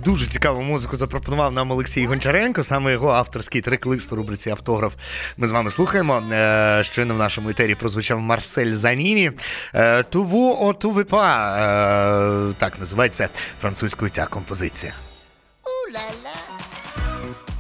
Дуже 0.07 0.27
цікаву 0.27 0.63
музику 0.63 0.97
запропонував 0.97 1.53
нам 1.53 1.71
Олексій 1.71 2.07
Гончаренко, 2.07 2.63
саме 2.65 2.93
його 2.93 3.11
авторський 3.11 3.61
трек-лист 3.61 4.13
у 4.13 4.17
рубриці 4.17 4.51
Автограф. 4.51 4.95
Ми 5.37 5.47
з 5.47 5.51
вами 5.53 5.71
слухаємо. 5.71 6.23
Е, 6.33 6.83
Щойно 6.85 7.15
в 7.15 7.19
нашому 7.19 7.49
етері 7.49 7.75
прозвучав 7.75 8.21
Марсель 8.21 8.75
Заніні. 8.75 9.33
Е, 9.75 10.03
Туву 10.03 10.57
о 10.61 10.73
ту 10.73 10.91
випа, 10.91 12.53
Так 12.59 12.81
називається 12.81 13.29
французькою 13.61 14.11
ця 14.11 14.27
композиція. 14.27 14.93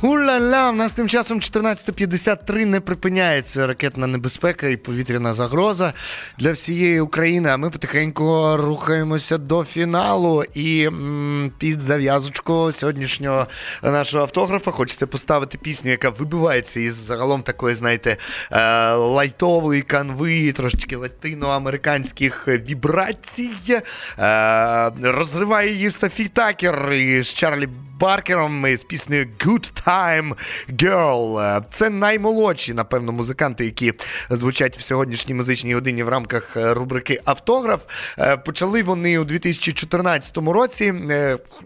Уля-ля, 0.03 0.70
в 0.72 0.76
нас 0.76 0.92
тим 0.92 1.09
часом 1.09 1.40
14.53 1.40 2.64
не 2.64 2.80
припиняється 2.80 3.66
ракетна 3.66 4.07
небезпека 4.07 4.66
і 4.66 4.76
повітряна 4.76 5.34
загроза 5.34 5.92
для 6.38 6.53
всієї 6.53 7.01
України. 7.01 7.49
А 7.49 7.57
ми 7.57 7.70
потихеньку 7.70 8.57
рухаємося 8.57 9.38
до 9.38 9.64
фіналу. 9.64 10.44
І 10.55 10.88
під 11.59 11.80
зав'язочку 11.80 12.72
сьогоднішнього 12.72 13.47
нашого 13.82 14.22
автографа 14.22 14.70
хочеться 14.70 15.07
поставити 15.07 15.59
пісню, 15.59 15.90
яка 15.90 16.11
вибивається 16.11 16.80
із 16.80 16.94
загалом 16.94 17.42
такої, 17.42 17.74
знаєте, 17.74 18.16
е, 18.51 18.92
лайтової 18.94 19.82
канви, 19.82 20.53
трошечки 20.53 20.97
латиноамериканських 20.97 22.49
вібрацій. 22.49 23.51
Е, 24.18 24.92
Розриває 25.03 25.72
її 25.72 25.90
Софі 25.90 26.28
Такер 26.28 26.92
із 26.92 27.28
Чарлі 27.28 27.68
Баркером 28.01 28.76
з 28.76 28.84
піснею 28.84 29.28
Good 29.38 29.86
Time 29.86 29.86
Girl. 29.87 31.41
Е, 31.41 31.62
Це 31.70 31.91
наймолодші, 31.91 32.74
напевно, 32.74 33.12
музиканти, 33.12 33.64
які 33.64 33.93
звучать 34.30 34.78
в 34.78 34.80
сьогоднішній 34.80 35.34
музичній 35.34 35.74
годині 35.74 36.03
в 36.03 36.09
рамках 36.09 36.57
е, 36.57 36.74
рубрики 36.74 37.20
Автограф. 37.24 37.80
Е, 38.18 38.37
Почали 38.37 38.82
вони 38.82 39.18
у 39.18 39.24
2014 39.24 40.37
році. 40.37 40.95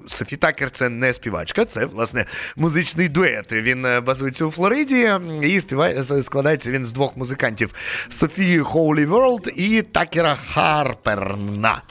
Софі 0.08 0.36
Такер 0.36 0.70
це 0.70 0.88
не 0.88 1.12
співачка, 1.12 1.64
це 1.64 1.84
власне 1.84 2.24
музичний 2.56 3.08
дует. 3.08 3.52
Він 3.52 3.86
базується 4.06 4.44
у 4.44 4.50
Флориді 4.50 5.12
і 5.42 5.60
співає 5.60 6.02
складається 6.22 6.70
він 6.70 6.86
з 6.86 6.92
двох 6.92 7.16
музикантів: 7.16 7.74
Софії 8.08 8.58
Хоулі 8.58 9.06
Ворлд 9.06 9.52
і 9.56 9.82
Такера 9.82 10.34
Харперна. 10.34 11.82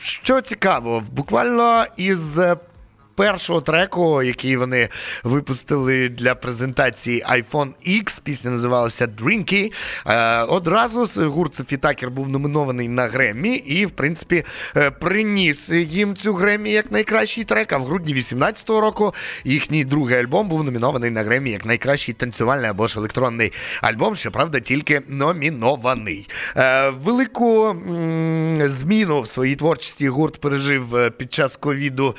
Що 0.00 0.40
цікаво, 0.40 1.02
буквально 1.12 1.86
із. 1.96 2.38
Першого 3.16 3.60
треку, 3.60 4.22
який 4.22 4.56
вони 4.56 4.88
випустили 5.24 6.08
для 6.08 6.34
презентації 6.34 7.24
iPhone 7.30 7.72
X, 7.88 8.20
пісня 8.22 8.50
називалася 8.50 9.06
Drinky. 9.06 9.72
Е, 10.06 10.42
одразу 10.42 11.28
гурт 11.30 11.54
Софі 11.54 11.76
Такер 11.76 12.10
був 12.10 12.28
номінований 12.28 12.88
на 12.88 13.06
Греммі 13.06 13.54
і, 13.56 13.86
в 13.86 13.90
принципі, 13.90 14.44
е, 14.76 14.90
приніс 14.90 15.70
їм 15.70 16.16
цю 16.16 16.34
Греммі 16.34 16.70
як 16.70 16.92
найкращий 16.92 17.44
трек. 17.44 17.72
А 17.72 17.78
в 17.78 17.84
грудні 17.84 18.14
18-го 18.14 18.80
року 18.80 19.14
їхній 19.44 19.84
другий 19.84 20.18
альбом 20.18 20.48
був 20.48 20.64
номінований 20.64 21.10
на 21.10 21.22
Греммі 21.22 21.50
як 21.50 21.64
найкращий 21.64 22.14
танцювальний 22.14 22.70
або 22.70 22.86
ж 22.86 22.98
електронний 22.98 23.52
альбом, 23.80 24.16
щоправда, 24.16 24.60
тільки 24.60 25.02
номінований. 25.08 26.28
Е, 26.56 26.90
велику 26.90 27.76
зміну 28.60 29.20
в 29.20 29.28
своїй 29.28 29.56
творчості 29.56 30.08
гурт 30.08 30.40
пережив 30.40 31.12
під 31.18 31.34
час 31.34 31.56
ковіду. 31.56 32.16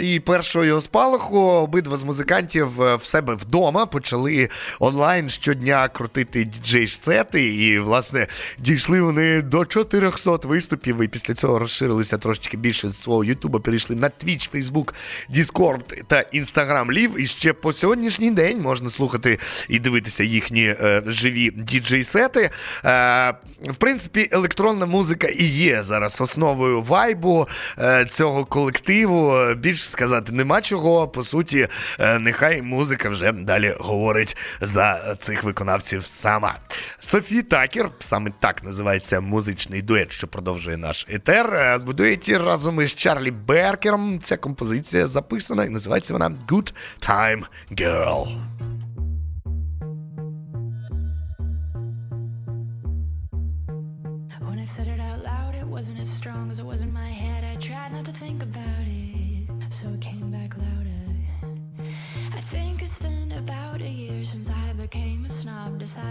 І 0.00 0.20
першого 0.20 0.80
спалаху 0.80 1.38
обидва 1.38 1.96
з 1.96 2.04
музикантів 2.04 2.82
е, 2.82 2.96
в 2.96 3.04
себе 3.04 3.34
вдома 3.34 3.86
почали 3.86 4.48
онлайн 4.80 5.28
щодня 5.28 5.88
крутити 5.88 6.44
діджей-сети. 6.44 7.54
І, 7.54 7.78
власне, 7.78 8.26
дійшли 8.58 9.00
вони 9.00 9.42
до 9.42 9.64
400 9.64 10.36
виступів. 10.44 11.02
І 11.02 11.08
після 11.08 11.34
цього 11.34 11.58
розширилися 11.58 12.18
трошечки 12.18 12.56
більше 12.56 12.88
з 12.88 13.02
свого 13.02 13.24
Ютуба. 13.24 13.60
Перейшли 13.60 13.96
на 13.96 14.08
Twitch, 14.08 14.54
Facebook, 14.54 14.94
Discord 15.34 16.04
та 16.06 16.16
Instagram 16.34 16.86
Live. 16.86 17.16
І 17.18 17.26
ще 17.26 17.52
по 17.52 17.72
сьогоднішній 17.72 18.30
день 18.30 18.60
можна 18.60 18.90
слухати 18.90 19.38
і 19.68 19.78
дивитися 19.78 20.24
їхні 20.24 20.64
е, 20.64 21.02
живі 21.06 21.50
діджей-сети. 21.50 22.50
Е, 22.84 23.34
в 23.66 23.76
принципі, 23.78 24.28
електронна 24.32 24.86
музика 24.86 25.26
і 25.26 25.44
є 25.44 25.82
зараз 25.82 26.20
основою 26.20 26.82
вайбу 26.82 27.48
е, 27.78 28.06
цього 28.10 28.44
колективу. 28.44 29.54
Більше 29.74 29.90
сказати 29.90 30.32
нема 30.32 30.60
чого. 30.60 31.08
По 31.08 31.24
суті, 31.24 31.68
е, 31.98 32.18
нехай 32.18 32.62
музика 32.62 33.08
вже 33.08 33.32
далі 33.32 33.74
говорить 33.78 34.36
за 34.60 35.16
цих 35.20 35.44
виконавців 35.44 36.06
сама. 36.06 36.54
Софі 36.98 37.42
Такер, 37.42 37.90
саме 37.98 38.32
так 38.40 38.64
називається 38.64 39.20
музичний 39.20 39.82
дует, 39.82 40.12
що 40.12 40.26
продовжує 40.26 40.76
наш 40.76 41.06
етер. 41.08 41.54
Е, 41.54 41.76
В 41.76 41.94
дуеті 41.94 42.36
разом 42.36 42.80
із 42.80 42.94
Чарлі 42.94 43.30
Беркером 43.30 44.20
ця 44.24 44.36
композиція 44.36 45.06
записана 45.06 45.64
і 45.64 45.68
називається 45.68 46.12
вона 46.12 46.30
Good 46.48 46.72
Time 47.00 47.42
Girl. 47.72 48.26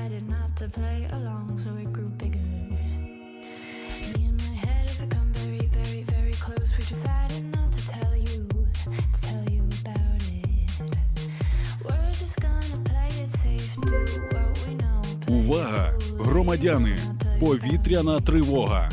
Decided 0.03 0.27
not 0.27 0.57
to 0.57 0.67
play 0.67 1.07
along, 1.13 1.57
so 1.57 1.69
it 1.77 1.93
grew 1.93 2.09
bigger. 2.17 2.37
Me 2.37 4.25
and 4.27 4.37
my 4.43 4.53
head 4.53 4.89
have 4.89 5.07
become 5.07 5.31
very, 5.31 5.67
very, 5.67 6.03
very 6.03 6.33
close. 6.33 6.69
We 6.77 6.83
decided 6.83 7.45
not 7.55 7.71
to 7.71 7.87
tell 7.87 8.13
you, 8.13 8.45
to 8.83 9.21
tell 9.21 9.45
you 9.49 9.63
about 9.79 10.21
it. 10.27 11.29
We're 11.85 12.11
just 12.11 12.37
gonna 12.41 12.79
play 12.83 13.07
it 13.23 13.31
safe, 13.43 13.77
do 13.79 13.93
what 14.33 14.67
we 14.67 14.73
know. 14.75 15.01
Увага! 15.27 15.93
Громадяни! 16.19 16.95
Повітряна 17.39 18.19
тривога. 18.19 18.89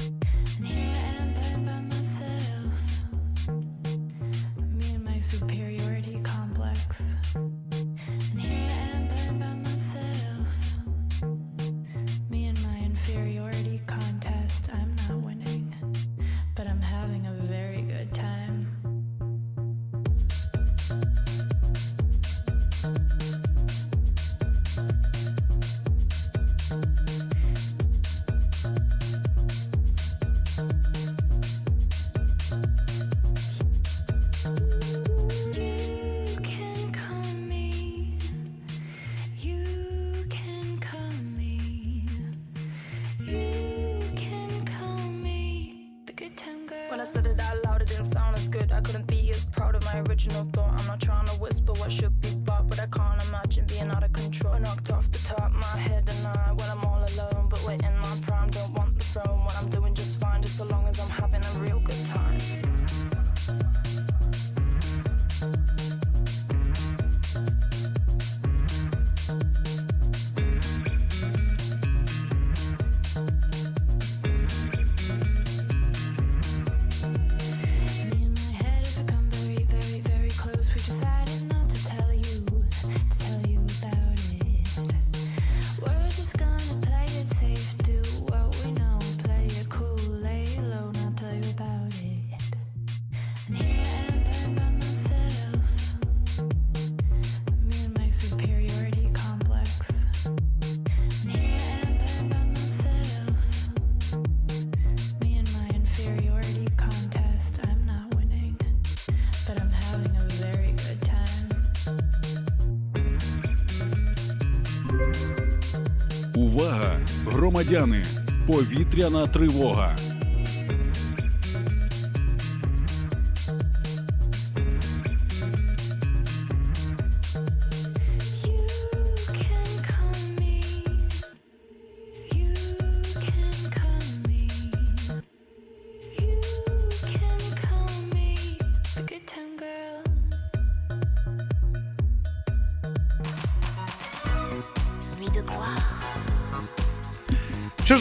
Громадяни! 117.51 118.05
Повітряна 118.46 119.26
тривога. 119.26 119.96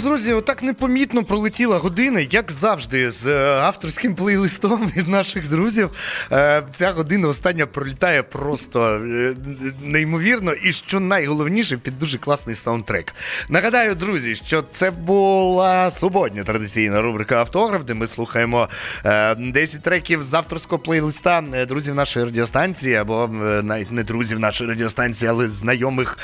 Друзі, 0.10 0.34
отак 0.34 0.64
непомітно 0.64 1.24
пролетіла 1.24 1.78
година, 1.78 2.20
як 2.32 2.51
завжди, 2.51 3.12
з 3.12 3.28
е, 3.28 3.60
авторським 3.60 4.16
плейлистом 4.16 4.91
від 4.97 5.07
наших 5.07 5.49
друзів. 5.49 5.89
Е, 6.32 6.64
Ця 6.72 6.91
година 6.91 7.28
остання 7.28 7.66
пролітає 7.66 8.24
просто 8.24 8.82
е, 8.86 9.36
неймовірно, 9.84 10.53
і 10.53 10.74
що 10.74 10.99
найголовніше, 10.99 11.78
під 11.78 11.99
дуже 11.99 12.18
класний 12.18 12.55
саундтрек. 12.55 13.14
Нагадаю, 13.49 13.95
друзі, 13.95 14.36
що 14.36 14.62
це 14.62 14.91
була 14.91 15.91
суботня 15.91 16.43
традиційна 16.43 17.01
рубрика 17.01 17.36
Автограф, 17.38 17.84
де 17.84 17.93
ми 17.93 18.07
слухаємо 18.07 18.70
е, 19.05 19.36
10 19.36 19.82
треків 19.82 20.24
з 20.24 20.34
авторського 20.34 20.80
плейлиста 20.80 21.43
друзів 21.68 21.95
нашої 21.95 22.26
радіостанції, 22.26 22.95
або 22.95 23.30
навіть 23.64 23.91
не 23.91 24.03
друзів 24.03 24.39
нашої 24.39 24.70
радіостанції, 24.70 25.30
але 25.30 25.47
знайомих 25.47 26.18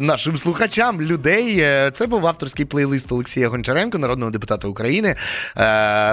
нашим 0.00 0.36
слухачам 0.36 1.02
людей. 1.02 1.56
Це 1.92 2.06
був 2.06 2.26
авторський 2.26 2.64
плейлист 2.64 2.99
Олексія 3.08 3.48
Гончаренко, 3.48 3.98
народного 3.98 4.30
депутата 4.30 4.68
України. 4.68 5.08
Е, 5.08 5.16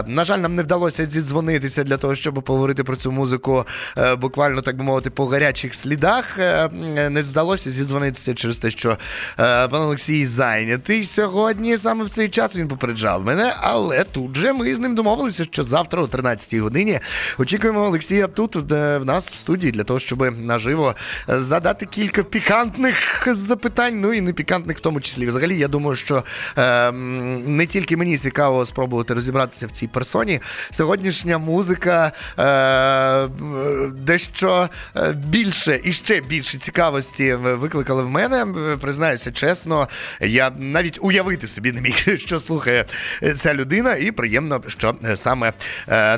на 0.04 0.24
жаль, 0.24 0.38
нам 0.38 0.56
не 0.56 0.64
вдалося 0.64 1.06
зідзвонитися 1.06 1.84
для 1.84 1.98
того, 1.98 2.16
щоб 2.16 2.34
поговорити 2.34 2.84
про 2.84 2.96
цю 2.96 3.12
музику 3.12 3.66
е, 3.98 4.16
буквально, 4.16 4.62
так 4.62 4.78
би 4.78 4.84
мовити, 4.84 5.10
по 5.10 5.26
гарячих 5.26 5.74
слідах. 5.74 6.40
Е, 6.40 6.70
не 7.10 7.22
здалося 7.22 7.72
зідзвонитися 7.72 8.34
через 8.34 8.58
те, 8.58 8.72
що 8.72 8.98
пан 9.38 9.82
Олексій 9.82 10.26
зайнятий 10.26 11.04
сьогодні. 11.04 11.78
Саме 11.78 12.06
в 12.06 12.10
цей 12.10 12.30
час 12.30 12.56
він 12.56 12.68
попереджав 12.68 13.26
мене, 13.26 13.54
але 13.60 14.04
тут 14.04 14.36
же 14.36 14.54
ми 14.54 14.76
з 14.76 14.80
ним 14.80 14.96
домовилися, 14.96 15.44
що 15.44 15.64
завтра 15.64 16.02
о 16.02 16.06
13-й 16.06 16.60
годині 16.60 17.00
очікуємо 17.38 17.82
Олексія 17.82 18.28
тут 18.28 18.56
в 18.56 19.02
нас 19.06 19.32
в 19.32 19.36
студії 19.36 19.72
для 19.72 19.84
того, 19.84 20.00
щоб 20.00 20.40
наживо 20.40 20.96
задати 21.28 21.86
кілька 21.86 22.24
пікантних 22.24 23.28
запитань. 23.32 24.02
Ну 24.02 24.14
і 24.14 24.22
не 24.22 24.34
пікантних 24.34 24.78
в 24.78 24.80
тому 24.80 25.02
числі. 25.02 25.26
Взагалі, 25.26 25.58
я 25.58 25.68
думаю, 25.68 25.96
що 25.96 26.24
не 26.92 27.66
тільки 27.66 27.98
мені 27.98 28.18
цікаво 28.18 28.66
спробувати 28.66 29.14
розібратися 29.14 29.68
в 29.68 29.72
цій 29.72 29.88
персоні. 29.88 30.42
Сьогоднішня 30.72 31.38
музика 31.38 32.12
е, 32.40 33.28
дещо 33.92 34.70
е, 34.96 35.12
більше 35.12 35.80
і 35.84 35.94
ще 35.94 36.22
більше 36.22 36.58
цікавості 36.58 37.34
викликала 37.34 38.04
в 38.04 38.10
мене. 38.10 38.46
Признаюся 38.82 39.32
чесно, 39.32 39.90
я 40.22 40.52
навіть 40.58 41.00
уявити 41.02 41.48
собі 41.48 41.72
не 41.72 41.82
міг, 41.82 41.96
що 42.20 42.40
слухає 42.40 42.86
е, 43.24 43.34
ця 43.34 43.54
людина, 43.54 43.96
і 43.96 44.12
приємно, 44.12 44.62
що 44.68 44.96
саме 45.16 45.54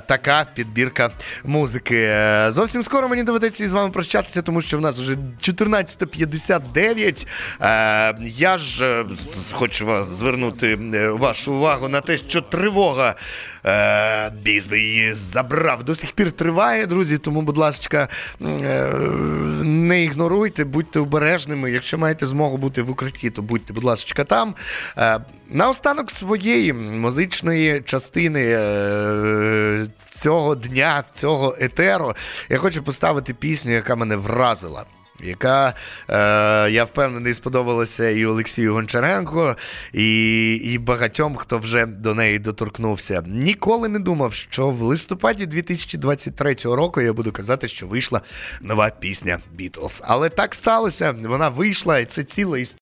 така 0.07 0.45
підбірка 0.55 1.11
музики. 1.43 2.15
Зовсім 2.47 2.83
скоро 2.83 3.09
мені 3.09 3.23
доведеться 3.23 3.63
із 3.63 3.73
вами 3.73 3.91
прощатися, 3.91 4.41
тому 4.41 4.61
що 4.61 4.77
в 4.77 4.81
нас 4.81 4.99
вже 4.99 5.15
14.59. 5.41 7.27
Е, 7.61 8.15
я 8.21 8.57
ж 8.57 9.05
хочу 9.51 9.85
вас 9.85 10.07
звернути 10.07 10.38
е, 10.63 11.09
вашу 11.09 11.53
увагу 11.53 11.87
на 11.87 12.01
те, 12.01 12.17
що 12.17 12.41
тривога. 12.41 13.15
Е, 13.65 14.29
Бізби 14.29 14.79
її 14.79 15.13
забрав. 15.13 15.83
До 15.83 15.95
сих 15.95 16.11
пір 16.11 16.31
триває, 16.31 16.85
друзі. 16.85 17.17
Тому, 17.17 17.41
будь 17.41 17.57
ласка, 17.57 18.07
е, 18.41 18.93
не 19.63 20.03
ігноруйте, 20.03 20.65
будьте 20.65 20.99
обережними. 20.99 21.71
Якщо 21.71 21.97
маєте 21.97 22.25
змогу 22.25 22.57
бути 22.57 22.81
в 22.81 22.89
укритті, 22.89 23.29
то 23.29 23.41
будьте, 23.41 23.73
будь 23.73 23.83
ласка, 23.83 24.23
там. 24.23 24.55
Е, 24.97 25.19
Наостанок 25.51 26.11
своєї 26.11 26.73
музичної 26.73 27.81
частини 27.81 28.45
е, 28.49 29.85
цього 30.09 30.55
дня, 30.55 31.03
цього 31.13 31.55
етеру, 31.59 32.13
я 32.49 32.57
хочу 32.57 32.83
поставити 32.83 33.33
пісню, 33.33 33.71
яка 33.71 33.95
мене 33.95 34.15
вразила. 34.15 34.85
Яка, 35.23 35.73
е, 36.09 36.71
я 36.71 36.83
впевнений, 36.83 37.33
сподобалася 37.33 38.09
і 38.09 38.25
Олексію 38.25 38.73
Гончаренко, 38.73 39.55
і, 39.93 40.53
і 40.53 40.77
багатьом, 40.77 41.35
хто 41.35 41.57
вже 41.57 41.85
до 41.85 42.15
неї 42.15 42.39
доторкнувся. 42.39 43.23
Ніколи 43.27 43.89
не 43.89 43.99
думав, 43.99 44.33
що 44.33 44.69
в 44.69 44.81
листопаді 44.81 45.45
2023 45.45 46.55
року 46.63 47.01
я 47.01 47.13
буду 47.13 47.31
казати, 47.31 47.67
що 47.67 47.87
вийшла 47.87 48.21
нова 48.61 48.89
пісня 48.89 49.39
Бітлз. 49.51 50.01
Але 50.05 50.29
так 50.29 50.55
сталося. 50.55 51.15
Вона 51.23 51.49
вийшла, 51.49 51.99
і 51.99 52.05
це 52.05 52.23
ціла 52.23 52.57
історія. 52.57 52.69